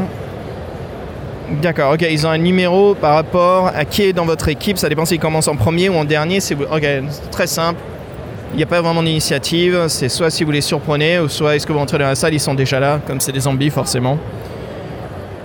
[1.62, 4.78] D'accord, ok, ils ont un numéro par rapport à qui est dans votre équipe.
[4.78, 6.40] Ça dépend s'ils commencent en premier ou en dernier.
[6.40, 6.56] C'est
[7.30, 7.80] très simple.
[8.54, 9.86] Il n'y a pas vraiment d'initiative.
[9.88, 12.34] C'est soit si vous les surprenez, ou soit est-ce que vous entrez dans la salle,
[12.34, 14.18] ils sont déjà là, comme c'est des zombies forcément.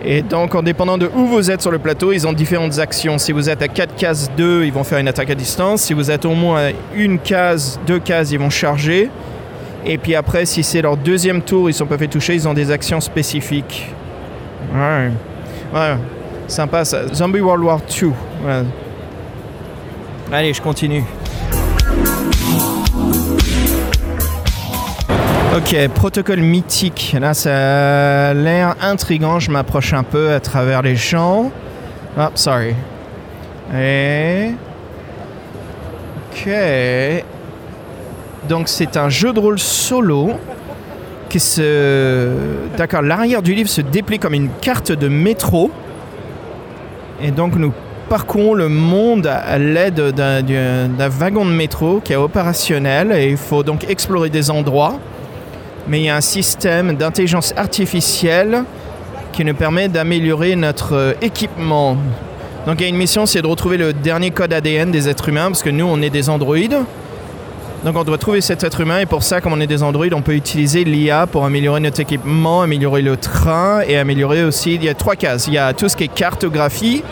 [0.05, 3.19] Et donc, en dépendant de où vous êtes sur le plateau, ils ont différentes actions.
[3.19, 5.83] Si vous êtes à 4 cases 2, ils vont faire une attaque à distance.
[5.83, 9.11] Si vous êtes au moins à une case, deux cases, ils vont charger.
[9.89, 12.55] Et puis après, si c'est leur deuxième tour, ils sont pas fait toucher, ils ont
[12.55, 13.89] des actions spécifiques.
[14.75, 15.11] Ouais.
[15.73, 15.97] Ouais.
[16.49, 17.07] Sympa ça.
[17.15, 18.13] Zombie World War 2.
[20.33, 21.05] Allez, je continue.
[25.57, 27.17] Ok, protocole mythique.
[27.19, 29.39] Là, ça a l'air intrigant.
[29.39, 31.53] Je m'approche un peu à travers les champs.
[32.19, 32.75] Oh, sorry.
[33.73, 34.51] Et.
[36.33, 36.49] Ok.
[38.49, 40.31] Donc, c'est un jeu de rôle solo
[41.29, 42.31] qui se.
[42.77, 45.71] D'accord, l'arrière du livre se déplie comme une carte de métro.
[47.23, 47.73] Et donc, nous
[48.09, 53.65] parcourons le monde à l'aide d'un wagon de métro qui est opérationnel et il faut
[53.65, 55.01] donc explorer des endroits
[55.89, 58.65] mais il y a un système d'intelligence artificielle
[59.33, 61.97] qui nous permet d'améliorer notre euh, équipement.
[62.67, 65.29] Donc il y a une mission, c'est de retrouver le dernier code ADN des êtres
[65.29, 66.79] humains, parce que nous, on est des androïdes.
[67.85, 70.15] Donc on doit trouver cet être humain, et pour ça, comme on est des androïdes,
[70.15, 74.85] on peut utiliser l'IA pour améliorer notre équipement, améliorer le train, et améliorer aussi, il
[74.85, 75.47] y a trois cases.
[75.47, 77.05] Il y a tout ce qui est cartographie,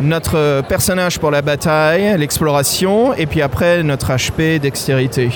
[0.00, 5.30] notre personnage pour la bataille, l'exploration, et puis après notre HP, dextérité.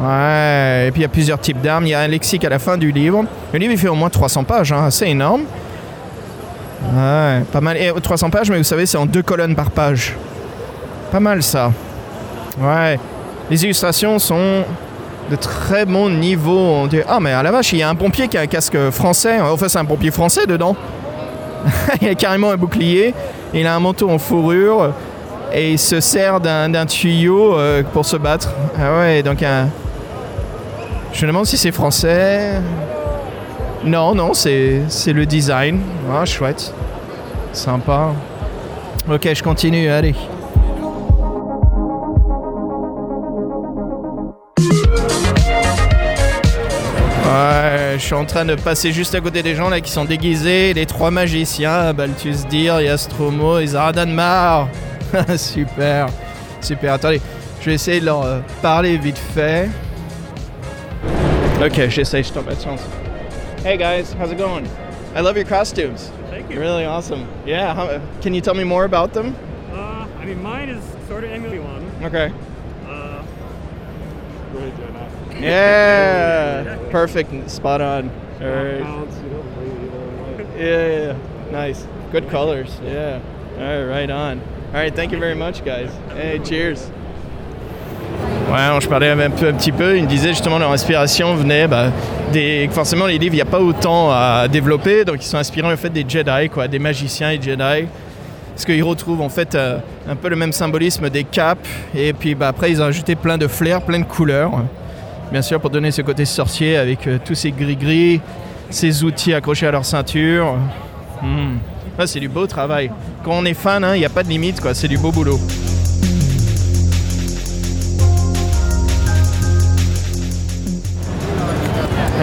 [0.00, 1.86] Ouais, et puis il y a plusieurs types d'armes.
[1.86, 3.24] Il y a un lexique à la fin du livre.
[3.52, 5.42] Le livre, il fait au moins 300 pages, hein, c'est énorme.
[6.94, 7.76] Ouais, pas mal.
[7.76, 10.14] Et 300 pages, mais vous savez, c'est en deux colonnes par page.
[11.10, 11.72] Pas mal ça.
[12.60, 12.98] Ouais.
[13.50, 14.64] Les illustrations sont
[15.30, 16.58] de très bon niveau.
[16.58, 18.90] On ah, mais à la vache, il y a un pompier qui a un casque
[18.90, 19.40] français.
[19.40, 20.76] Enfin, c'est un pompier français dedans.
[22.02, 23.14] il a carrément un bouclier.
[23.54, 24.92] Il a un manteau en fourrure.
[25.52, 28.52] Et il se sert d'un tuyau euh, pour se battre.
[28.78, 29.68] Ah ouais, donc un.
[31.12, 32.60] Je me demande si c'est français.
[33.84, 35.80] Non, non, c'est le design.
[36.12, 36.74] Ah, chouette.
[37.52, 38.12] Sympa.
[39.10, 40.14] Ok, je continue, allez.
[47.28, 50.06] Ouais, je suis en train de passer juste à côté des gens là qui sont
[50.06, 54.68] déguisés, les trois magiciens, Balthus Dir, Yastromo et Zaradanmar.
[55.36, 56.06] super,
[56.62, 56.94] super.
[56.94, 57.20] Attendez,
[57.60, 59.68] je vais essayer de leur euh, parler vite fait.
[61.62, 62.80] Ok, j'essaie, je tombe à chance.
[63.62, 64.64] Hey guys, how's it going?
[65.14, 66.10] I love your costumes.
[66.30, 66.58] Thank you.
[66.58, 67.26] Really awesome.
[67.46, 69.34] Yeah, how, can you tell me more about them?
[69.74, 71.84] Uh, mean, mine is sort of emulating one.
[72.04, 72.32] Okay.
[72.88, 73.22] Uh,
[74.54, 74.72] Really.
[75.40, 76.76] Yeah.
[76.90, 77.50] Perfect.
[77.50, 78.10] Spot on.
[78.40, 79.08] All right.
[80.58, 81.16] Yeah, yeah.
[81.52, 81.86] Nice.
[82.12, 82.78] Good colors.
[82.84, 83.20] Yeah.
[83.58, 84.40] All right, right on.
[84.68, 85.90] All right, thank you very much, guys.
[86.14, 86.90] Hey, cheers.
[88.50, 91.66] Ouais, je parlais un, peu, un petit peu, il me disait justement leur inspiration venait
[91.68, 91.90] bah,
[92.32, 92.68] des...
[92.72, 95.76] Forcément, les livres, il n'y a pas autant à développer, donc ils sont inspirés en
[95.76, 97.86] fait des Jedi, quoi, des magiciens et Jedi.
[98.54, 102.34] Parce qu'ils retrouvent en fait euh, un peu le même symbolisme des capes, et puis
[102.34, 104.52] bah, après ils ont ajouté plein de flair, plein de couleurs.
[105.30, 108.20] Bien sûr, pour donner ce côté sorcier avec euh, tous ces gris-gris,
[108.70, 110.56] ces outils accrochés à leur ceinture.
[111.22, 111.58] Hmm.
[112.06, 112.90] C'est du beau travail.
[113.24, 114.72] Quand on est fan, hein, il n'y a pas de limite, quoi.
[114.72, 115.38] C'est du beau boulot.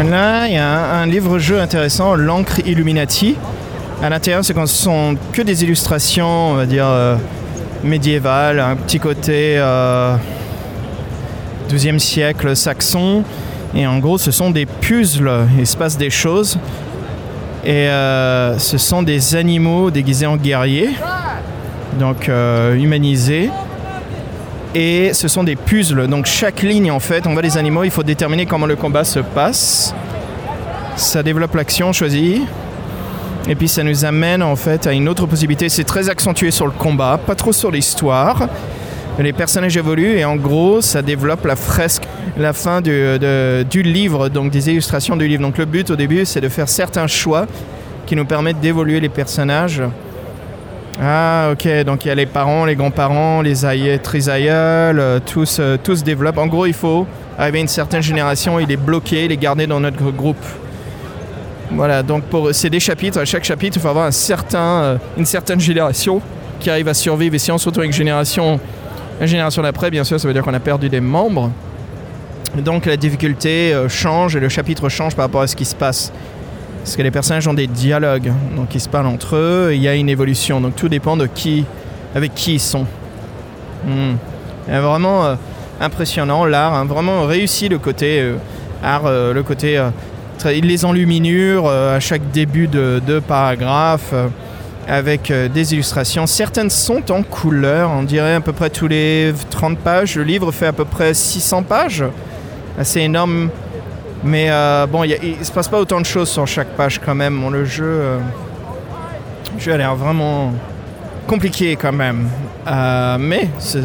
[0.03, 3.35] Là, il y a un, livre-jeu intéressant, L'encre Illuminati.
[4.01, 7.15] À l'intérieur, ce sont que des illustrations, on va dire, euh,
[7.83, 10.15] médiévales, un petit côté euh,
[11.69, 13.23] 12e siècle saxon.
[13.75, 15.47] Et en gros, ce sont des puzzles.
[15.57, 16.57] Il se passe des choses.
[17.65, 20.91] Et euh, ce sont des animaux déguisés en guerriers,
[21.97, 23.49] donc euh, humanisés.
[24.75, 26.07] Et ce sont des puzzles.
[26.07, 29.03] Donc chaque ligne, en fait, on voit les animaux, il faut déterminer comment le combat
[29.03, 29.95] se passe.
[30.95, 32.43] Ça développe l'action choisie.
[33.47, 35.67] Et puis ça nous amène en fait à une autre possibilité.
[35.67, 38.47] C'est très accentué sur le combat, pas trop sur l'histoire.
[39.17, 42.03] Les personnages évoluent et en gros ça développe la fresque,
[42.37, 42.91] la fin du,
[43.81, 45.41] livre, donc des illustrations du livre.
[45.41, 47.45] Donc le but au début c'est de faire certains choix
[48.05, 49.81] qui nous permettent d'évoluer les personnages.
[51.01, 55.57] Ah ok, donc il y a les parents, les grands-parents, les aïeux, trisaïeuls, euh, tous,
[55.59, 56.37] euh, se développent.
[56.37, 57.05] En gros il faut
[57.37, 60.43] arriver à une certaine génération, il est bloqué, il est gardé dans notre groupe.
[61.71, 63.19] Voilà, donc pour c'est des chapitres.
[63.19, 66.21] À chaque chapitre, il faut avoir un certain, euh, une certaine génération
[66.59, 67.35] qui arrive à survivre.
[67.35, 68.59] Et si on se retrouve avec une génération,
[69.19, 71.51] la génération d'après, bien sûr, ça veut dire qu'on a perdu des membres.
[72.57, 75.75] Donc la difficulté euh, change et le chapitre change par rapport à ce qui se
[75.75, 76.11] passe.
[76.83, 79.71] Parce que les personnages ont des dialogues, donc ils se parlent entre eux.
[79.73, 81.65] Il y a une évolution, donc tout dépend de qui,
[82.13, 82.85] avec qui ils sont.
[83.85, 84.15] Hmm.
[84.71, 85.35] Et vraiment euh,
[85.81, 88.35] impressionnant l'art, hein, vraiment réussi le côté euh,
[88.83, 89.89] art, euh, le côté euh,
[90.37, 94.27] très- les enluminures euh, à chaque début de, paragraphe euh,
[94.87, 96.27] avec euh, des illustrations.
[96.27, 100.15] Certaines sont en couleur, on dirait à peu près tous les 30 pages.
[100.15, 102.03] Le livre fait à peu près 600 pages,
[102.79, 103.49] assez énorme.
[104.23, 107.13] Mais euh, bon, il ne se passe pas autant de choses sur chaque page quand
[107.15, 107.47] même.
[107.51, 108.19] Le jeu, euh,
[109.65, 110.51] le a l'air vraiment
[111.27, 112.27] compliqué quand même.
[112.67, 113.81] Euh, mais c'est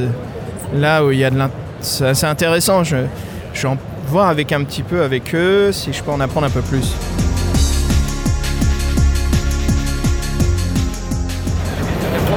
[0.74, 2.84] là où il y a de l'int- c'est intéressant.
[2.84, 2.96] Je,
[3.52, 6.46] je vais en voir avec un petit peu avec eux si je peux en apprendre
[6.46, 6.94] un peu plus.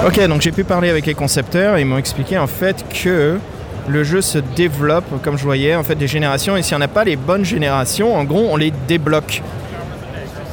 [0.05, 3.37] Ok, donc j'ai pu parler avec les concepteurs et ils m'ont expliqué en fait que
[3.87, 6.89] le jeu se développe, comme je voyais, en fait des générations et si on n'a
[6.89, 9.41] pas les bonnes générations, en gros, on les débloque.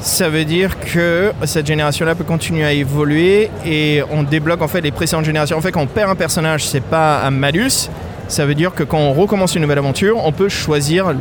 [0.03, 4.83] Ça veut dire que cette génération-là peut continuer à évoluer et on débloque en fait
[4.83, 5.59] les précédentes générations.
[5.59, 7.91] En fait, quand on perd un personnage, c'est pas un malus.
[8.29, 11.13] Ça veut dire que quand on recommence une nouvelle aventure, on peut choisir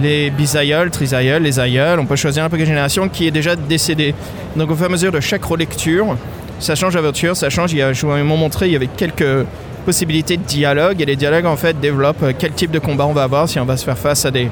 [0.00, 1.98] les bisaïeuls, trisaïeuls, les aïeuls.
[1.98, 4.14] On peut choisir un peu génération qui est déjà décédée.
[4.54, 6.16] Donc au fur et à mesure de chaque relecture,
[6.62, 7.72] ça change l'aventure, ça change.
[7.72, 9.46] Il y a, je vous m'ont montré, il y avait quelques
[9.84, 13.12] possibilités de dialogue et les dialogues en fait développent euh, quel type de combat on
[13.12, 14.48] va avoir, si on va se faire face à des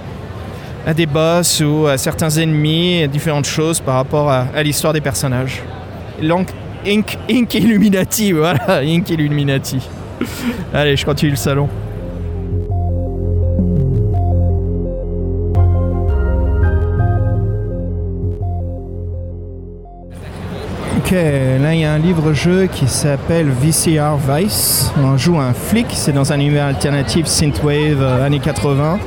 [0.86, 5.62] à des boss ou à certains ennemis, différentes choses par rapport à, l'histoire des personnages.
[6.22, 6.48] L'Inc
[6.86, 9.78] Inc, Inc Illuminati, voilà, Inc Illuminati.
[10.72, 11.68] Allez, je continue le salon.
[21.10, 24.92] Ok, là il y a un livre-jeu qui s'appelle VCR Vice.
[25.02, 29.00] On joue un flic, c'est dans un univers alternatif synthwave euh, années 80.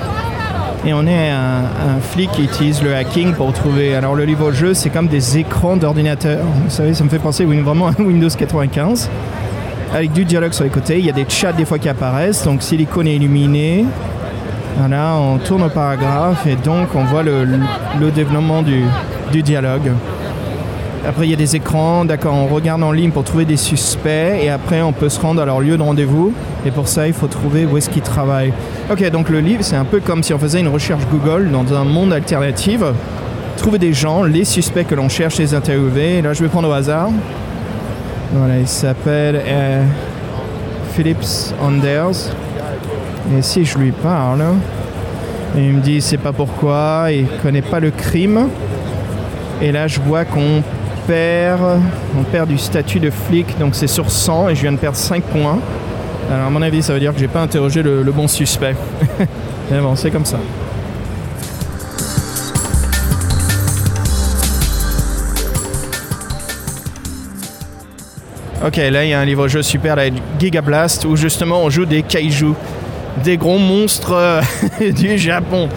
[0.86, 3.96] Et on est un, un flic qui utilise le hacking pour trouver.
[3.96, 6.44] Alors le livre-jeu, c'est comme des écrans d'ordinateur.
[6.66, 9.10] Vous savez, ça me fait penser vraiment à Windows 95.
[9.94, 11.00] Avec du dialogue sur les côtés.
[11.00, 12.44] Il y a des chats des fois qui apparaissent.
[12.44, 13.86] Donc si l'icône est illuminée,
[14.78, 17.46] voilà, on tourne au paragraphe et donc on voit le,
[18.14, 19.94] développement du dialogue.
[21.06, 24.40] Après, il y a des écrans, d'accord, on regarde en ligne pour trouver des suspects
[24.42, 26.34] et après, on peut se rendre à leur lieu de rendez-vous.
[26.66, 28.54] Et pour ça, il faut trouver où est-ce qu'ils travaillent.
[28.90, 31.74] Ok, donc le livre, c'est un peu comme si on faisait une recherche Google dans
[31.74, 32.80] un monde alternatif.
[33.58, 36.22] Trouver des gens, les suspects que l'on cherche, les interviewer.
[36.22, 37.10] Là, je vais prendre au hasard.
[38.32, 39.84] Voilà, il s'appelle euh,
[40.94, 42.32] Phillips Anders.
[43.38, 44.42] Et si je lui parle,
[45.58, 48.48] il me dit c'est pas pourquoi, il connaît pas le crime.
[49.62, 50.64] Et là, je vois qu'on
[51.10, 54.98] on perd du statut de flic, donc c'est sur 100 et je viens de perdre
[54.98, 55.60] 5 points.
[56.32, 58.76] Alors à mon avis, ça veut dire que j'ai pas interrogé le, bon suspect.
[59.72, 60.38] Mais bon, c'est comme ça.
[68.66, 70.04] Ok, là il y a un livre-jeu super, là,
[70.40, 72.54] Giga Blast, où justement on joue des kaiju,
[73.22, 74.42] des gros monstres
[74.80, 75.68] du Japon.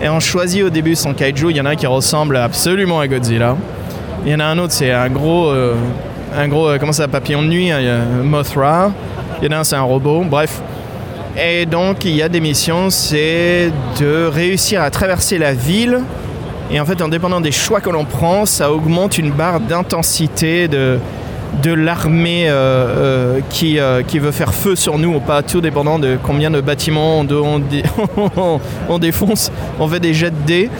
[0.00, 3.00] Et on choisit au début son kaiju, il y en a un qui ressemble absolument
[3.00, 3.56] à Godzilla.
[4.24, 5.74] Il y en a un autre, c'est un gros, euh,
[6.36, 8.90] un gros, euh, comment ça, papillon de nuit, euh, Mothra.
[9.40, 10.60] Il y en a un, c'est un robot, bref.
[11.40, 16.00] Et donc il y a des missions, c'est de réussir à traverser la ville.
[16.70, 20.66] Et en fait, en dépendant des choix que l'on prend, ça augmente une barre d'intensité
[20.66, 20.98] de,
[21.62, 22.52] de l'armée
[23.48, 23.78] qui,
[24.08, 27.60] qui veut faire feu sur nous ou pas, tout dépendant de combien de bâtiments on,
[28.36, 29.50] on on défonce.
[29.78, 30.70] On fait des jets de dés.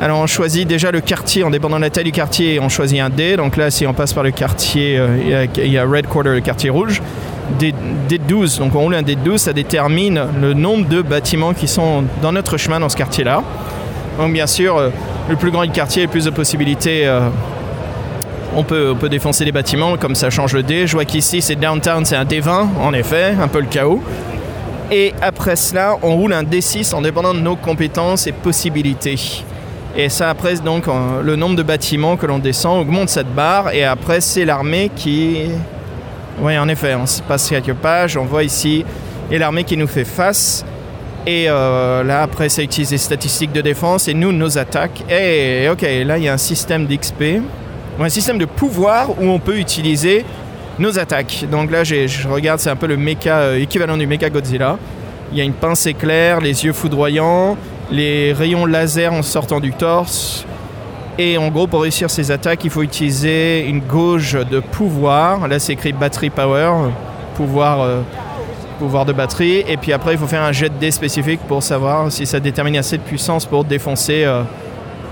[0.00, 3.00] Alors on choisit déjà le quartier, en dépendant de la taille du quartier, on choisit
[3.00, 3.36] un dé.
[3.36, 6.40] Donc là, si on passe par le quartier, euh, il y a- Red Quarter, le
[6.40, 7.02] quartier rouge.
[7.58, 7.74] Des,
[8.08, 11.54] des 12, donc on roule un dé de 12, ça détermine le nombre de bâtiments
[11.54, 13.42] qui sont dans notre chemin dans ce quartier-là.
[14.18, 14.90] Donc bien sûr, euh,
[15.30, 17.20] le plus grand le quartier, le plus de possibilités euh,
[18.54, 20.86] on peut, on peut défoncer les bâtiments, comme ça change le dé.
[20.86, 24.02] Je vois qu'ici, c'est downtown, c'est un D20, en effet, un peu le chaos.
[24.92, 29.42] Et après cela, on roule un D6 en dépendant de nos compétences et possibilités.
[29.96, 30.84] Et ça, après, donc,
[31.22, 33.72] le nombre de bâtiments que l'on descend augmente cette barre.
[33.72, 35.46] Et après, c'est l'armée qui.
[36.40, 38.16] Oui, en effet, on se passe quelques pages.
[38.16, 38.84] On voit ici,
[39.30, 40.64] et l'armée qui nous fait face.
[41.26, 45.02] Et euh, là, après, ça utilise les statistiques de défense et nous, nos attaques.
[45.10, 47.42] Et ok, là, il y a un système d'XP
[47.98, 50.24] ou un système de pouvoir où on peut utiliser
[50.78, 51.44] nos attaques.
[51.50, 54.78] Donc là, je regarde, c'est un peu le méca euh, équivalent du méca Godzilla.
[55.32, 57.58] Il y a une pince éclair, les yeux foudroyants,
[57.90, 60.44] les rayons laser en sortant du torse.
[61.18, 65.48] Et en gros, pour réussir ces attaques, il faut utiliser une gauge de pouvoir.
[65.48, 66.90] Là, c'est écrit battery power,
[67.34, 68.02] pouvoir, euh,
[68.78, 69.64] pouvoir de batterie.
[69.66, 72.38] Et puis après, il faut faire un jet de dés spécifique pour savoir si ça
[72.38, 74.42] détermine assez de puissance pour défoncer euh,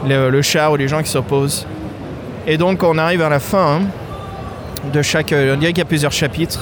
[0.07, 1.67] le, char ou les gens qui s'opposent.
[2.47, 3.83] Et donc on arrive à la fin hein,
[4.93, 5.33] de chaque...
[5.33, 6.61] euh, on dirait qu'il y a plusieurs chapitres.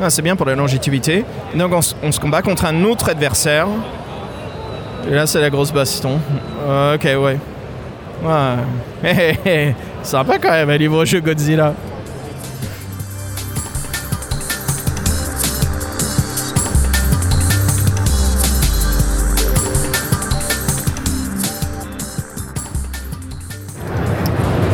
[0.00, 1.26] Ah, c'est bien pour la longévité.
[1.54, 3.66] Donc on, on se combat contre un autre adversaire.
[5.10, 6.18] Et là c'est la grosse baston.
[6.66, 7.38] Euh, ok ouais.
[8.22, 9.74] Ouais.
[10.02, 11.74] Sympa quand même un livre-jeu Godzilla.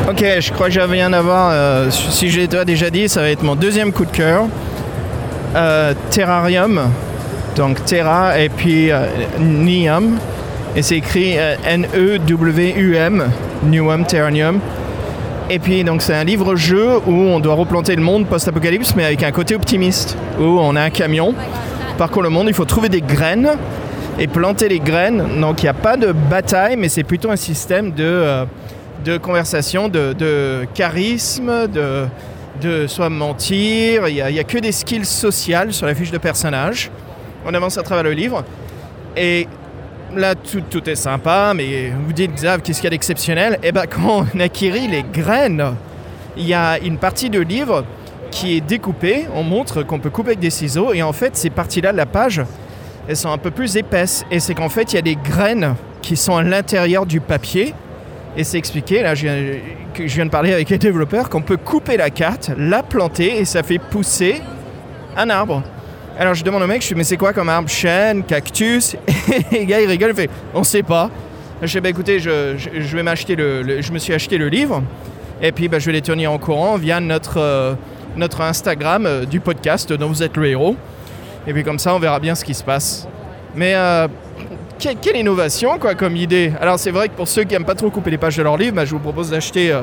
[0.09, 1.51] Ok, je crois que j'avais rien à voir.
[1.53, 4.45] euh, si je l'ai déjà dit, ça va être mon deuxième coup de cœur.
[5.55, 6.91] Euh, Terrarium,
[7.57, 9.07] donc Terra et puis euh.
[10.77, 13.25] Et c'est écrit euh, N-E-W-U-M,
[13.65, 14.61] Newum, Terranium.
[15.49, 19.25] Et puis donc c'est un livre-jeu où on doit replanter le monde post-apocalypse, mais avec
[19.25, 21.35] un côté optimiste, où on a un camion,
[21.99, 23.51] parcourt le monde, il faut trouver des graines
[24.21, 25.41] et planter les graines.
[25.41, 29.89] Donc il n'y a pas de bataille, mais c'est plutôt un système de, euh, conversation,
[29.89, 32.07] de, charisme, de,
[32.63, 34.07] de soit mentir.
[34.07, 36.93] Il n'y a que des skills sociales sur la fiche de personnage.
[37.45, 38.45] On avance à travers le livre.
[39.17, 39.49] Et
[40.15, 43.59] là, tout, est sympa, mais vous dites, Xav, qu'est-ce qu'il y a d'exceptionnel?
[43.63, 45.75] Eh bien, quand on acquérit les graines,
[46.37, 47.85] il y a une partie de livre
[48.31, 49.27] qui est découpée.
[49.35, 50.93] On montre qu'on peut couper avec des ciseaux.
[50.93, 52.43] Et en fait, ces parties-là de la page,
[53.09, 54.25] elles sont un peu plus épaisses.
[54.31, 57.75] Et c'est qu'en fait, il y a des graines qui sont à l'intérieur du papier.
[58.37, 59.27] Et c'est expliqué, là je
[59.99, 63.65] viens de parler avec les développeurs, qu'on peut couper la carte, la planter et ça
[63.65, 64.41] fait pousser
[65.17, 65.65] un arbre.
[66.21, 67.69] Alors je demande au mec, je dis mais c'est quoi comme arbre?
[67.71, 68.95] Chêne, cactus?
[69.53, 71.09] Et le gars il rigole, il fait on sait pas.
[71.63, 74.83] Je dis bah écoutez, je, je- vais m'acheter le, je me suis acheté le livre
[75.43, 77.73] et puis bah, je vais les tenir en courant via notre, euh,
[78.17, 80.77] notre Instagram euh, du podcast dont vous êtes le héros.
[81.47, 83.09] Et puis comme ça on verra bien ce qui se passe.
[83.55, 84.07] Mais euh,
[84.79, 86.53] quelle, innovation quoi comme idée.
[86.61, 88.59] Alors c'est vrai que pour ceux qui aiment pas trop couper les pages de leur
[88.59, 89.75] livre, bah, je vous propose d'acheter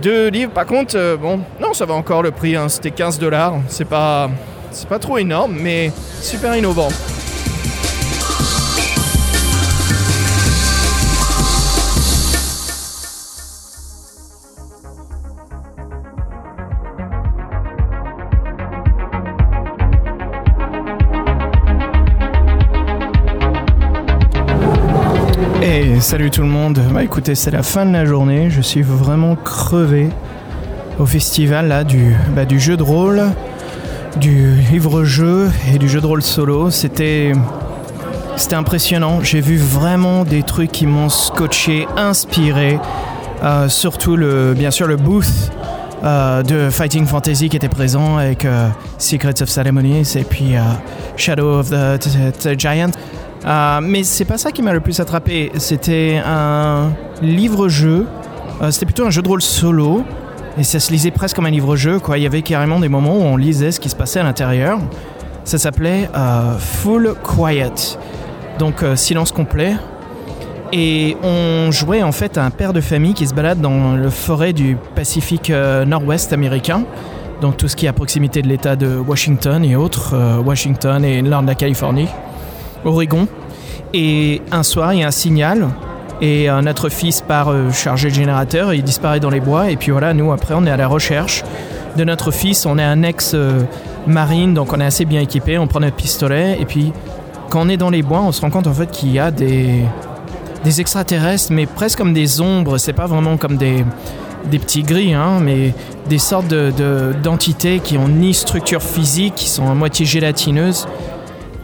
[0.00, 0.52] deux livres.
[0.52, 2.54] Par contre, bon, non, ça va encore le prix.
[2.54, 3.54] hein, C'était 15 dollars.
[3.68, 4.30] C'est pas,
[4.74, 6.88] c'est pas trop énorme, mais super innovant.
[25.62, 26.80] Et salut tout le monde.
[26.92, 28.50] Bah écoutez, c'est la fin de la journée.
[28.50, 30.08] Je suis vraiment crevé
[30.98, 33.22] au festival là du, bah, du jeu de rôle,
[34.16, 36.70] du livre-jeu et du jeu de rôle solo.
[36.70, 37.32] C'était
[38.36, 39.20] c'était impressionnant.
[39.22, 42.78] J'ai vu vraiment des trucs qui m'ont scotché, inspiré.
[43.42, 45.26] Euh, surtout le, bien sûr le booth
[46.02, 50.54] euh, de Fighting Fantasy qui était présent avec euh, Secrets of Ceremonies et puis
[51.16, 51.98] Shadow of the,
[52.40, 52.90] the- Giant.
[53.82, 55.52] Mais c'est pas ça qui m'a le plus attrapé.
[55.58, 56.90] C'était un
[57.22, 58.06] livre-jeu.
[58.70, 60.02] C'était plutôt un jeu de rôle solo.
[60.56, 62.00] Et ça se lisait presque comme un livre-jeu.
[62.14, 64.78] Il y avait carrément des moments où on lisait ce qui se passait à l'intérieur.
[65.44, 67.98] Ça s'appelait euh, Full Quiet.
[68.58, 69.74] Donc euh, silence complet.
[70.72, 74.10] Et on jouait en fait à un père de famille qui se balade dans le
[74.10, 76.84] forêt du Pacifique euh, nord-ouest américain.
[77.40, 81.20] Donc tout ce qui est à proximité de l'État de Washington et autres, Washington et
[81.20, 82.08] nord de la Californie,
[82.84, 83.26] Oregon.
[83.92, 85.68] Et un soir, il y a un signal
[86.20, 89.70] et notre fils part euh, charger le générateur, il disparaît dans les bois.
[89.70, 91.42] Et puis voilà, nous après on est à la recherche
[91.96, 95.80] de notre fils, on est un ex-marine donc on est assez bien équipé, on prend
[95.80, 96.56] notre pistolet.
[96.60, 96.92] Et puis
[97.50, 99.30] quand on est dans les bois, on se rend compte en fait qu'il y a
[99.30, 99.84] des,
[100.78, 103.84] extraterrestres mais presque comme des ombres, c'est pas vraiment comme des,
[104.50, 105.74] petits gris, hein, mais
[106.08, 110.86] des sortes de- de- d'entités qui ont ni structure physique, qui sont à moitié gélatineuses.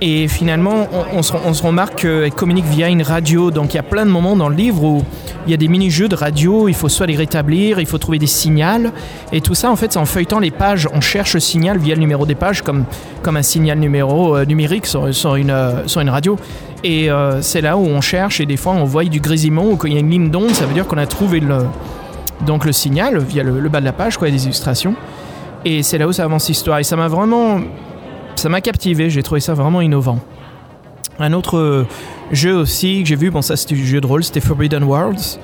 [0.03, 3.51] Et finalement, on, se, remarque qu'elles communiquent via une radio.
[3.51, 5.05] Donc il y a plein de moments dans le livre où
[5.47, 8.19] il y a des mini-jeux de radio, il faut soit les rétablir, il faut trouver
[8.19, 8.91] des signaux.
[9.31, 11.95] Et tout ça, en fait, c'est en feuilletant les pages, on cherche le signal via
[11.95, 12.85] le numéro des pages, comme,
[13.23, 16.37] comme un signal euh, numérique sur, une, euh, sur une radio.
[16.83, 19.77] Et euh, c'est là où on cherche, et des fois on voit du grésillement, ou
[19.77, 21.67] quand il y a une ligne d'onde, ça veut dire qu'on a trouvé le,
[22.47, 24.95] donc le signal via le, le bas de la page, quoi, des illustrations.
[25.67, 26.79] Et c'est là où ça avance l'histoire.
[26.79, 27.61] Et ça m'a vraiment.
[28.41, 30.19] Ça m'a captivé, j'ai trouvé ça vraiment innovant.
[31.19, 31.87] Un autre euh,
[32.33, 35.39] jeu aussi que j'ai vu, bon, ça c'était du jeu de rôle, c'était Forbidden Worlds,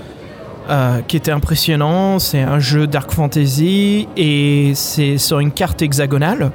[0.70, 2.18] euh, qui était impressionnant.
[2.18, 6.52] C'est un jeu dark fantasy et c'est sur une carte hexagonale,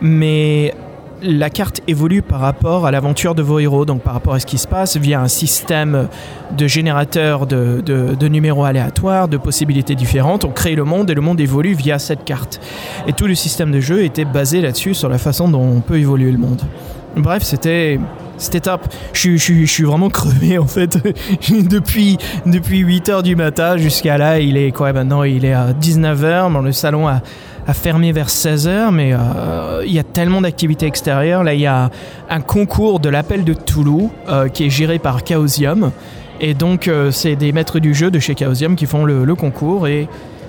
[0.00, 0.76] mais
[1.22, 4.46] la carte évolue par rapport à l'aventure de vos héros, donc par rapport à ce
[4.46, 6.08] qui se passe via un système
[6.56, 10.44] de générateur de, de- numéros aléatoires, de possibilités différentes.
[10.44, 12.60] On crée le monde et le monde évolue via cette carte.
[13.06, 15.98] Et tout le système de jeu était basé là-dessus, sur la façon dont on peut
[15.98, 16.62] évoluer le monde.
[17.16, 17.98] Bref, c'était.
[18.38, 18.80] C'était top.
[19.12, 20.96] Je, je, je suis vraiment crevé en fait.
[21.68, 22.16] depuis,
[22.46, 26.50] depuis 8h du matin jusqu'à là, il est quoi maintenant Il est à 19h.
[26.50, 27.20] Bon, le salon a,
[27.70, 31.44] a fermé vers 16h, mais euh, il y a tellement d'activités extérieures.
[31.44, 31.90] Là, il y a
[32.28, 35.92] un concours de l'appel de Toulouse euh, qui est géré par Chaosium.
[36.40, 39.86] Et donc, euh, c'est des maîtres du jeu de chez Chaosium qui font le, concours.
[39.86, 40.08] Et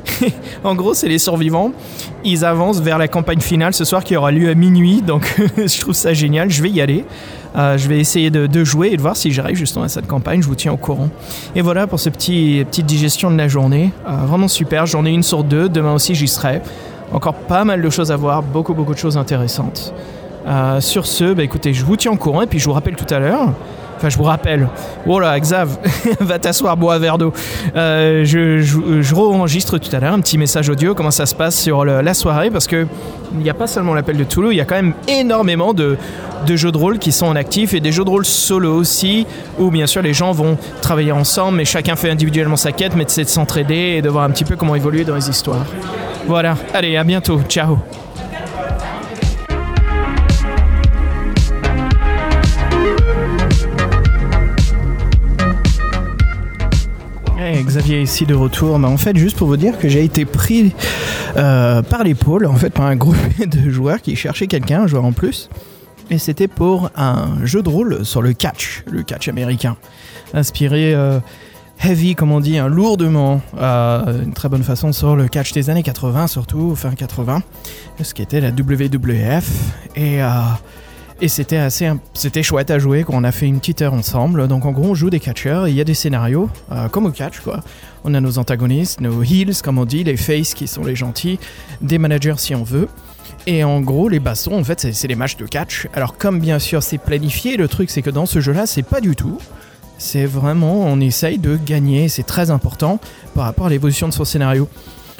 [0.63, 1.73] en gros, c'est les survivants.
[2.23, 5.03] Ils avancent vers la campagne finale ce soir qui aura lieu à minuit.
[5.03, 6.49] Donc, je trouve ça génial.
[6.49, 7.05] Je vais y aller.
[7.53, 10.41] Je vais essayer de, jouer et de voir si j'arrive justement à cette campagne.
[10.41, 11.09] Je vous tiens au courant.
[11.55, 13.91] Et voilà pour ce petit petite digestion de la journée.
[14.07, 14.87] Vraiment super.
[14.87, 15.67] J'en ai une sur deux.
[15.69, 16.61] Demain aussi, j'y serai.
[17.13, 18.41] Encore pas mal de choses à voir.
[18.41, 19.93] Beaucoup, beaucoup de choses intéressantes.
[20.47, 22.95] Euh, sur ce, bah, écoutez, je vous tiens au courant et puis je vous rappelle
[22.95, 23.49] tout à l'heure.
[23.97, 24.67] Enfin, je vous rappelle.
[25.05, 25.77] Oh là, Xav,
[26.19, 27.33] va t'asseoir, bois un verre d'eau.
[27.75, 31.35] Euh, je, je, je enregistre tout à l'heure un petit message audio, comment ça se
[31.35, 32.87] passe sur la soirée, parce que
[33.33, 35.97] il n'y a pas seulement l'appel de Toulouse, il y a quand même énormément de,
[36.47, 39.27] de jeux de rôle qui sont en actif et des jeux de rôle solo aussi,
[39.59, 43.05] où bien sûr les gens vont travailler ensemble, mais chacun fait individuellement sa quête, mais
[43.07, 45.65] c'est de s'entraider et de voir un petit peu comment évoluer dans les histoires.
[46.27, 47.77] Voilà, allez, à bientôt, ciao.
[57.37, 58.77] Hey, Xavier ici de retour.
[58.79, 60.73] Bah, en fait, juste pour vous dire que j'ai été pris
[61.37, 65.05] euh, par l'épaule, en fait, par un groupe de joueurs qui cherchaient quelqu'un, un joueur
[65.05, 65.49] en plus.
[66.09, 69.75] Et c'était pour un jeu de rôle sur le catch, le catch américain.
[70.33, 71.19] Inspiré euh,
[71.83, 75.69] heavy, comme on dit, hein, lourdement, euh, une très bonne façon sur le catch des
[75.69, 77.41] années 80, surtout fin 80,
[78.01, 79.49] ce qui était la WWF.
[79.95, 80.21] Et.
[80.21, 80.29] euh,
[81.23, 84.47] et c'était assez, c'était chouette à jouer quand on a fait une petite heure ensemble.
[84.47, 87.11] Donc en gros, on joue des catcheurs, il y a des scénarios, euh, comme au
[87.11, 87.59] catch quoi.
[88.03, 91.37] On a nos antagonistes, nos heals comme on dit, les faces qui sont les gentils,
[91.79, 92.87] des managers si on veut.
[93.45, 95.87] Et en gros, les bastons, en fait, c'est les matchs de catch.
[95.93, 98.99] Alors comme bien sûr c'est planifié, le truc c'est que dans ce jeu-là, c'est pas
[98.99, 99.37] du tout.
[100.01, 102.99] C'est vraiment, on essaye de gagner, c'est très important
[103.35, 104.67] par rapport à l'évolution de son scénario.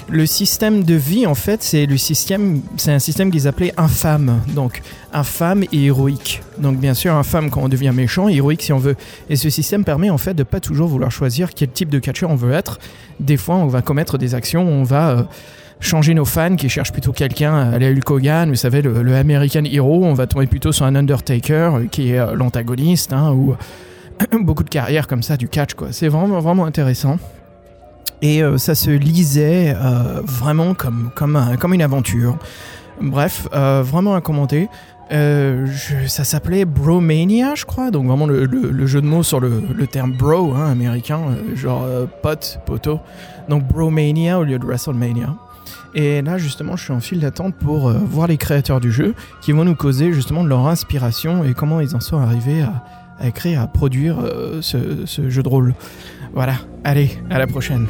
[0.09, 4.41] Le système de vie, en fait, c'est le système, c'est un système qu'ils appelaient infâme.
[4.55, 4.81] Donc,
[5.13, 6.41] infâme et héroïque.
[6.57, 8.95] Donc, bien sûr, infâme quand on devient méchant, héroïque si on veut.
[9.29, 12.31] Et ce système permet en fait de pas toujours vouloir choisir quel type de catcheur
[12.31, 12.79] on veut être.
[13.19, 15.23] Des fois, on va commettre des actions, on va euh,
[15.79, 19.15] changer nos fans qui cherchent plutôt quelqu'un à la Hulk Hogan, vous savez, le, le
[19.15, 20.03] American Hero.
[20.03, 23.55] On va tomber plutôt sur un Undertaker euh, qui est euh, l'antagoniste, hein, ou
[24.41, 25.87] beaucoup de carrières comme ça du catch, quoi.
[25.91, 27.17] C'est vraiment, vraiment intéressant.
[28.21, 32.37] Et euh, ça se lisait euh, vraiment comme, comme, un- comme une aventure.
[33.01, 34.69] Bref, euh, vraiment à commenter.
[35.09, 37.91] Ça s'appelait Bromania, je crois.
[37.91, 41.19] Donc vraiment le, jeu de mots sur le, terme bro hein, américain,
[41.53, 41.85] genre
[42.21, 43.01] pote, poteau.
[43.49, 45.35] Donc Bromania au lieu de WrestleMania.
[45.95, 49.51] Et là, justement, je suis en file d'attente pour voir les créateurs du jeu qui
[49.51, 52.81] vont nous causer justement de leur inspiration et comment ils en sont arrivés à,
[53.21, 55.75] à écrire, à produire euh, ce, jeu de rôle.
[56.33, 57.87] Voilà, allez, à la prochaine.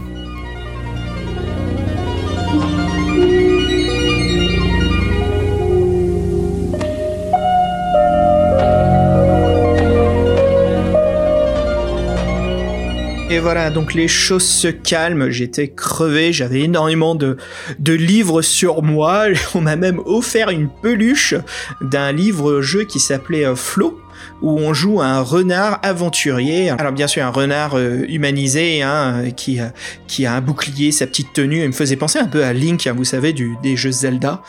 [13.30, 17.38] Et voilà, donc les choses se calment, j'étais crevé, j'avais énormément de,
[17.80, 21.36] de livres sur moi, on m'a même offert une peluche
[21.80, 24.02] d'un livre-jeu qui s'appelait euh, Flo,
[24.42, 26.70] où on joue un renard aventurier.
[26.70, 29.68] Alors bien sûr un renard euh, humanisé hein, qui, euh,
[30.08, 32.88] qui a un bouclier, sa petite tenue, il me faisait penser un peu à Link,
[32.88, 34.42] hein, vous savez, du, des jeux Zelda.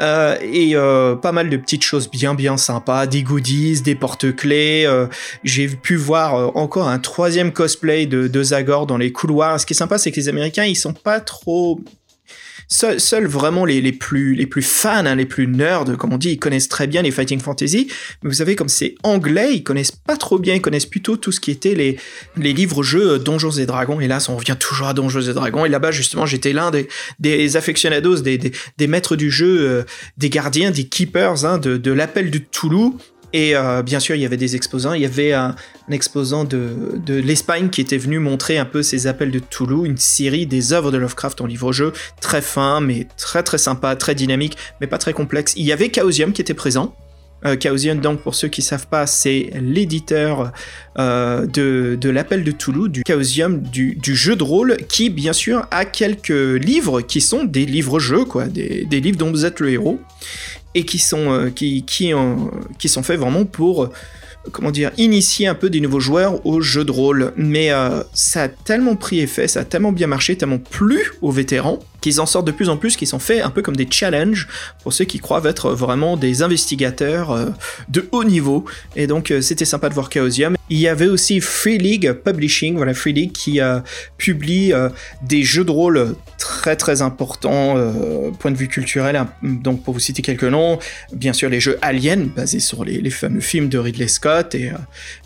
[0.00, 4.84] Euh, et euh, pas mal de petites choses bien bien sympas, des goodies, des porte-clés.
[4.86, 5.06] euh,
[5.44, 9.60] J'ai pu voir euh, encore un troisième cosplay de, de Zagor dans les couloirs.
[9.60, 11.80] Ce qui est sympa, c'est que les Américains, ils sont pas trop
[12.72, 16.30] Seuls, vraiment les, les plus les plus fans, hein, les plus nerds, comme on dit,
[16.30, 17.88] ils connaissent très bien les fighting fantasy.
[18.22, 20.54] Mais vous savez, comme c'est anglais, ils connaissent pas trop bien.
[20.54, 21.98] Ils connaissent plutôt tout ce qui était les
[22.36, 23.98] les livres-jeux Donjons et Dragons.
[23.98, 25.64] Hélas, on revient toujours à Donjons et Dragons.
[25.64, 26.86] Et là-bas, justement, j'étais l'un des
[27.18, 29.82] des aficionados, des, des des maîtres du jeu, euh,
[30.16, 32.92] des gardiens, des keepers hein, de l'appel de Toulouse.
[33.32, 34.92] Et euh, bien sûr, il y avait des exposants.
[34.92, 35.54] Il y avait un,
[35.90, 39.96] exposant de, de l'Espagne qui était venu montrer un peu ses appels de Toulouse, une
[39.96, 44.56] série des œuvres de Lovecraft en livre-jeu, très fin, mais très très sympa, très dynamique,
[44.80, 45.52] mais pas très complexe.
[45.56, 46.94] Il y avait Chaosium qui était présent.
[47.46, 50.52] Euh, Chaosium, donc, pour ceux qui savent pas, c'est l'éditeur
[50.98, 55.32] euh, de, de l'appel de Toulouse, du Chaosium, du, du jeu de rôle, qui, bien
[55.32, 59.60] sûr, a quelques livres qui sont des livres-jeux, quoi, des, des livres dont vous êtes
[59.60, 60.00] le héros,
[60.74, 63.90] et qui sont, euh, qui, qui, sont faits vraiment pour, euh,
[64.52, 67.32] comment dire, initier un peu des nouveaux joueurs au jeu de rôle.
[67.36, 71.32] Mais euh, ça a tellement pris effet, ça a tellement bien marché, tellement plu aux
[71.32, 73.88] vétérans, qu'ils en sortent de plus en plus, qui sont faits un peu comme des
[73.90, 74.48] challenges
[74.82, 77.46] pour ceux qui croient être vraiment des investigateurs euh,
[77.88, 78.64] de haut niveau.
[78.96, 80.56] Et donc euh, c'était sympa de voir Chaosium.
[80.68, 83.80] Il y avait aussi Free League Publishing, voilà Free League qui euh,
[84.18, 84.88] publie euh,
[85.22, 87.74] des jeux de rôle très très importants
[88.38, 89.16] point de vue culturel.
[89.16, 89.30] hein.
[89.42, 90.78] Donc pour vous citer quelques noms,
[91.12, 94.72] bien sûr les jeux Alien basés sur les, les fameux films de Ridley Scott et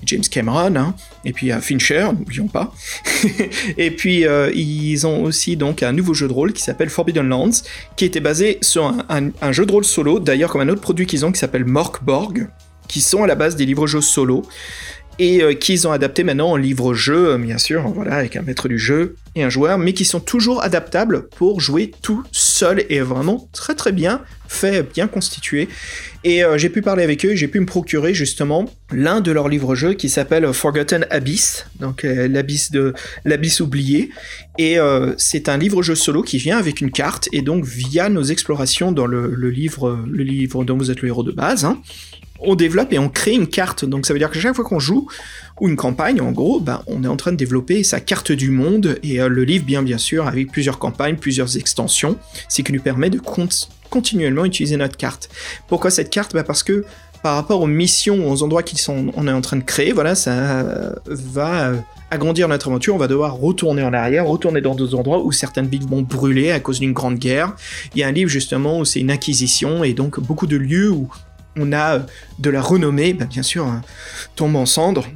[0.04, 0.94] James Cameron, hein.
[1.24, 2.74] et puis Fincher, n'oublions pas.
[3.78, 7.62] et puis ils ont aussi donc un nouveau jeu de rôle qui s'appelle Forbidden Lands,
[7.96, 11.24] qui était basé sur un, jeu de rôle solo, d'ailleurs comme un autre produit qu'ils
[11.24, 12.48] ont qui s'appelle Morkborg,
[12.88, 14.42] qui sont à la base des livres-jeux solo
[15.18, 18.68] et euh, qu'ils ont adapté maintenant en livre-jeu, euh, bien sûr, voilà, avec un maître
[18.68, 22.24] du jeu et un joueur, mais qui sont toujours adaptables pour jouer tout
[22.54, 25.68] seul et vraiment très très bien fait, bien constitué.
[26.22, 29.48] Et euh, j'ai pu parler avec eux, j'ai pu me procurer justement l'un de leurs
[29.48, 32.94] livres-jeux qui s'appelle Forgotten Abyss, donc euh, l'abysse de
[33.24, 34.10] l'abysse oublié.
[34.58, 38.22] Et euh, c'est un livre-jeu solo qui vient avec une carte et donc via nos
[38.22, 41.64] explorations dans le, le livre, le livre dont vous êtes le héros de base.
[41.64, 41.80] hein,
[42.40, 43.84] on développe et on crée une carte.
[43.84, 45.08] Donc ça veut dire que chaque fois qu'on joue,
[45.60, 48.50] ou une campagne, en gros, ben, on est en train de développer sa carte du
[48.50, 52.16] monde, et euh, le livre, bien bien sûr, avec plusieurs campagnes, plusieurs extensions,
[52.48, 53.48] ce qui nous permet de con-
[53.88, 55.28] continuellement utiliser notre carte.
[55.68, 56.34] Pourquoi cette carte?
[56.34, 56.84] Ben, Parce que
[57.22, 60.14] par rapport aux missions, aux endroits qui sont, on est en train de créer, voilà,
[60.14, 61.76] ça euh, va euh,
[62.10, 65.68] agrandir notre aventure, on va devoir retourner en arrière, retourner dans d'autres endroits où certaines
[65.68, 67.54] villes vont brûler à cause d'une grande guerre.
[67.94, 70.90] Il y a un livre justement où c'est une acquisition, et donc beaucoup de lieux
[70.90, 71.08] où
[71.56, 72.00] on a
[72.40, 73.82] de la renommée, ben, bien sûr, hein,
[74.34, 75.06] tombe en cendres.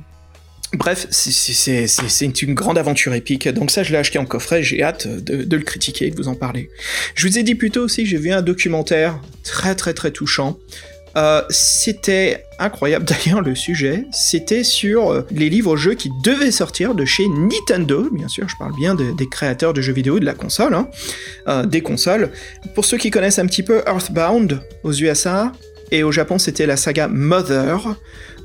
[0.74, 5.08] Bref, c'est- une grande aventure épique, donc ça je l'ai acheté en coffret, j'ai hâte
[5.08, 6.68] de, le critiquer, de vous en parler.
[7.14, 10.58] Je vous ai dit plus tôt aussi, j'ai vu un documentaire très très très touchant.
[11.16, 17.06] Euh, c'était incroyable d'ailleurs le sujet, c'était sur euh, les livres-jeux qui devaient sortir de
[17.06, 20.34] chez Nintendo, bien sûr, je parle bien de- des créateurs de jeux vidéo de la
[20.34, 20.88] console, hein,
[21.48, 22.30] euh, des consoles.
[22.74, 25.50] Pour ceux qui connaissent un petit peu Earthbound aux USA,
[25.90, 27.96] et au Japon c'était la saga Mother,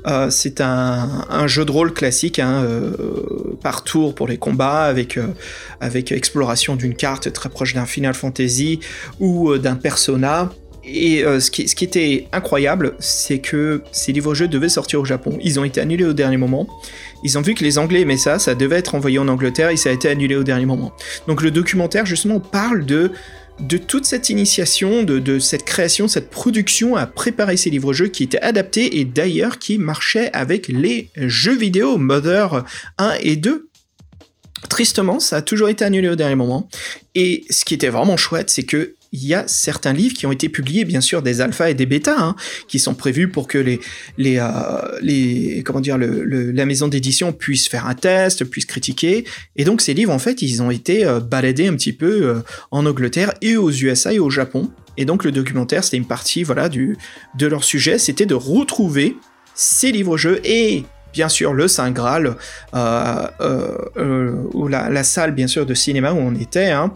[0.06, 5.16] euh, c'est un, jeu de rôle classique hein, euh, par tour pour les combats avec,
[5.16, 5.28] euh,
[5.80, 8.80] avec exploration d'une carte très proche d'un Final Fantasy
[9.20, 10.50] ou d'un Persona.
[10.86, 15.38] Et ce, qui, ce qui était incroyable, c'est que ces livres-jeux devaient sortir au Japon.
[15.40, 16.68] Ils ont été annulés au dernier moment.
[17.22, 19.78] Ils ont vu que les Anglais aimaient ça, ça devait être envoyé en Angleterre et
[19.78, 20.92] ça a été annulé au dernier moment.
[21.26, 23.12] Donc le documentaire justement parle de
[23.60, 28.40] de toute cette initiation, de, cette création, cette production à préparer ces livres-jeux qui étaient
[28.40, 32.64] adaptés et d'ailleurs qui marchaient avec les jeux vidéo Mother
[32.98, 33.68] 1 et 2.
[34.68, 36.68] Tristement, ça a toujours été annulé au dernier moment.
[37.14, 40.32] Et ce qui était vraiment chouette, c'est que il y a certains livres qui ont
[40.32, 42.34] été publiés, bien sûr, des alphas et des bêtas, hein,
[42.66, 43.80] qui sont prévus pour que les,
[44.18, 49.24] les, euh, comment dire, la maison d'édition puisse faire un test, puisse critiquer.
[49.54, 52.40] Et donc ces livres, en fait, ils ont été euh, baladés un petit peu euh,
[52.72, 54.72] en Angleterre et aux USA et au Japon.
[54.96, 56.98] Et donc le documentaire, c'était une partie, voilà, du
[57.38, 59.16] de leur sujet, c'était de retrouver
[59.54, 62.36] ces livres-jeux et bien sûr le Saint Graal,
[62.74, 66.92] euh, ou la, la salle bien sûr de cinéma où on était, hein,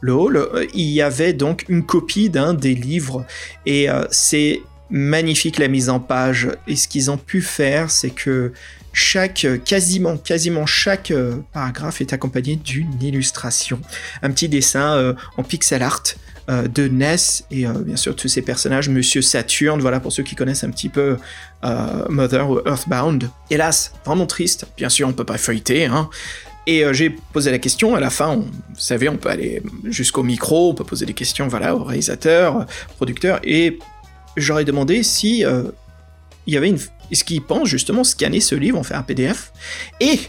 [0.00, 3.24] le hall, euh, il y avait donc une copie d'un des livres.
[3.66, 6.48] Et euh, c'est magnifique la mise en page.
[6.66, 8.52] Et ce qu'ils ont pu faire c'est que
[8.92, 11.12] chaque euh, quasiment quasiment chaque
[11.52, 13.80] paragraphe est accompagné d'une illustration.
[14.22, 16.02] Un petit dessin en pixel art
[16.48, 17.44] de Ness.
[17.52, 20.88] Et bien sûr tous ces personnages Monsieur Saturne voilà pour ceux qui connaissent un petit
[20.88, 21.16] peu
[22.08, 23.30] Mother ou Earthbound.
[23.50, 24.66] Hélas vraiment triste.
[24.76, 26.10] Bien sûr on peut pas feuilleter hein
[26.66, 28.46] et euh, j'ai posé la question, à la fin, vous
[28.76, 32.64] savez, on peut aller jusqu'au micro, on peut poser des questions voilà, au réalisateur, euh,
[32.96, 33.78] producteur, et
[34.36, 35.64] j'aurais demandé si euh,
[36.46, 36.78] y avait une...
[37.10, 39.52] Est-ce qu'ils pensent justement scanner ce livre, en faire un PDF
[40.00, 40.20] Et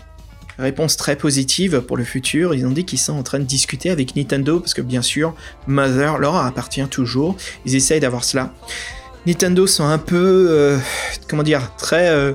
[0.57, 3.89] réponse très positive pour le futur, ils ont dit qu'ils sont en train de discuter
[3.89, 5.35] avec Nintendo, parce que bien sûr,
[5.67, 8.53] Mother leur appartient toujours, ils essayent d'avoir cela.
[9.27, 10.79] Nintendo sont un peu, euh,
[11.27, 12.33] comment dire, très...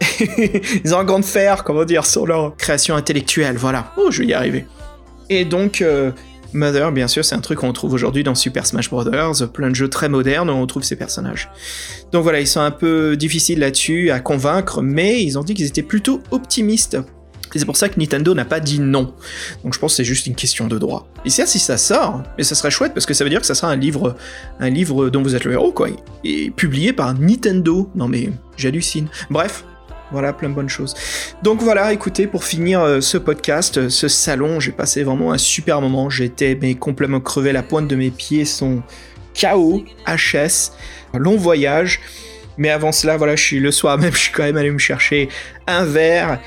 [0.84, 3.92] ils ont un grand fer, comment dire, sur leur création intellectuelle, voilà.
[3.96, 4.66] Oh, je vais y arriver.
[5.30, 6.10] Et donc, euh,
[6.52, 9.04] Mother, bien sûr, c'est un truc qu'on trouve aujourd'hui dans Super Smash Bros.
[9.52, 11.50] Plein de jeux très modernes où on trouve ces personnages.
[12.12, 15.66] Donc voilà, ils sont un peu difficiles là-dessus à convaincre, mais ils ont dit qu'ils
[15.66, 16.98] étaient plutôt optimistes.
[17.54, 19.14] Et c'est pour ça que Nintendo n'a pas dit non.
[19.64, 21.08] Donc je pense que c'est juste une question de droit.
[21.24, 23.46] Et ça, si ça sort, mais ça serait chouette parce que ça veut dire que
[23.46, 24.16] ça sera un livre,
[24.60, 25.88] un livre dont vous êtes le héros, quoi.
[26.24, 27.90] Et publié par Nintendo.
[27.94, 29.08] Non mais j'hallucine.
[29.30, 29.64] Bref,
[30.10, 30.94] voilà, plein de bonnes choses.
[31.42, 35.38] Donc voilà, écoutez, pour finir euh, ce podcast, euh, ce salon, j'ai passé vraiment un
[35.38, 36.08] super moment.
[36.08, 38.82] J'étais mais complètement crevé, la pointe de mes pieds sont
[39.38, 40.72] KO, HS,
[41.14, 42.00] long voyage.
[42.56, 44.78] Mais avant cela, voilà, je suis le soir même, je suis quand même allé me
[44.78, 45.28] chercher
[45.66, 46.40] un verre,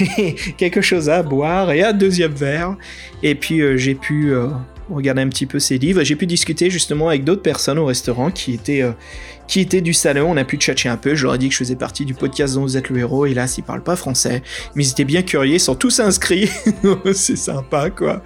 [0.58, 2.76] quelque chose à boire et un deuxième verre.
[3.22, 4.34] Et puis euh, j'ai pu
[4.90, 6.02] regarder un petit peu ces livres.
[6.02, 8.84] J'ai pu discuter justement avec d'autres personnes au restaurant qui étaient,
[9.46, 10.30] qui étaient du salon.
[10.30, 11.14] On a pu tchatcher un peu.
[11.14, 13.26] Je leur ai dit que je faisais partie du podcast dont vous êtes le héros.
[13.26, 14.42] Là, ils parlent pas français,
[14.74, 16.50] mais ils étaient bien curieux, ils sont tous inscrits.
[17.12, 18.22] c'est sympa, quoi.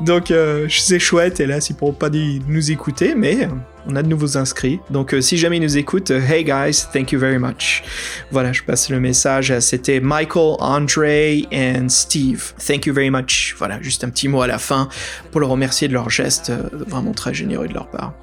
[0.00, 1.40] Donc euh, c'est chouette.
[1.40, 3.48] Et là, ils pourront pas nous écouter, mais
[3.86, 4.80] on a de nouveaux inscrits.
[4.90, 7.82] Donc euh, si jamais ils nous écoutent, euh, hey guys, thank you very much.
[8.30, 9.58] Voilà, je passe le message.
[9.60, 12.52] C'était Michael, Andre and Steve.
[12.64, 13.54] Thank you very much.
[13.58, 14.88] Voilà, juste un petit mot à la fin
[15.30, 18.14] pour le remercier de leur geste vraiment très généreux de leur part.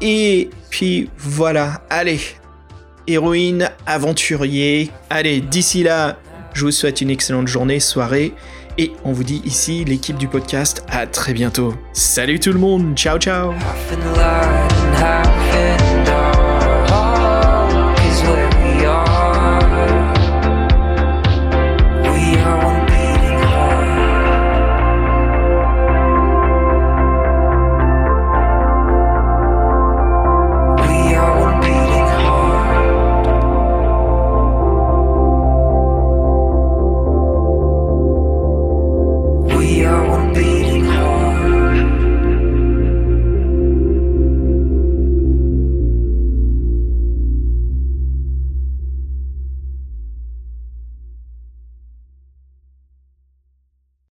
[0.00, 2.20] Et puis voilà, allez,
[3.06, 4.90] héroïne, aventurier.
[5.10, 6.18] Allez, d'ici là,
[6.54, 8.32] je vous souhaite une excellente journée, soirée.
[8.78, 11.74] Et on vous dit ici, l'équipe du podcast, à très bientôt.
[11.92, 13.52] Salut tout le monde, ciao ciao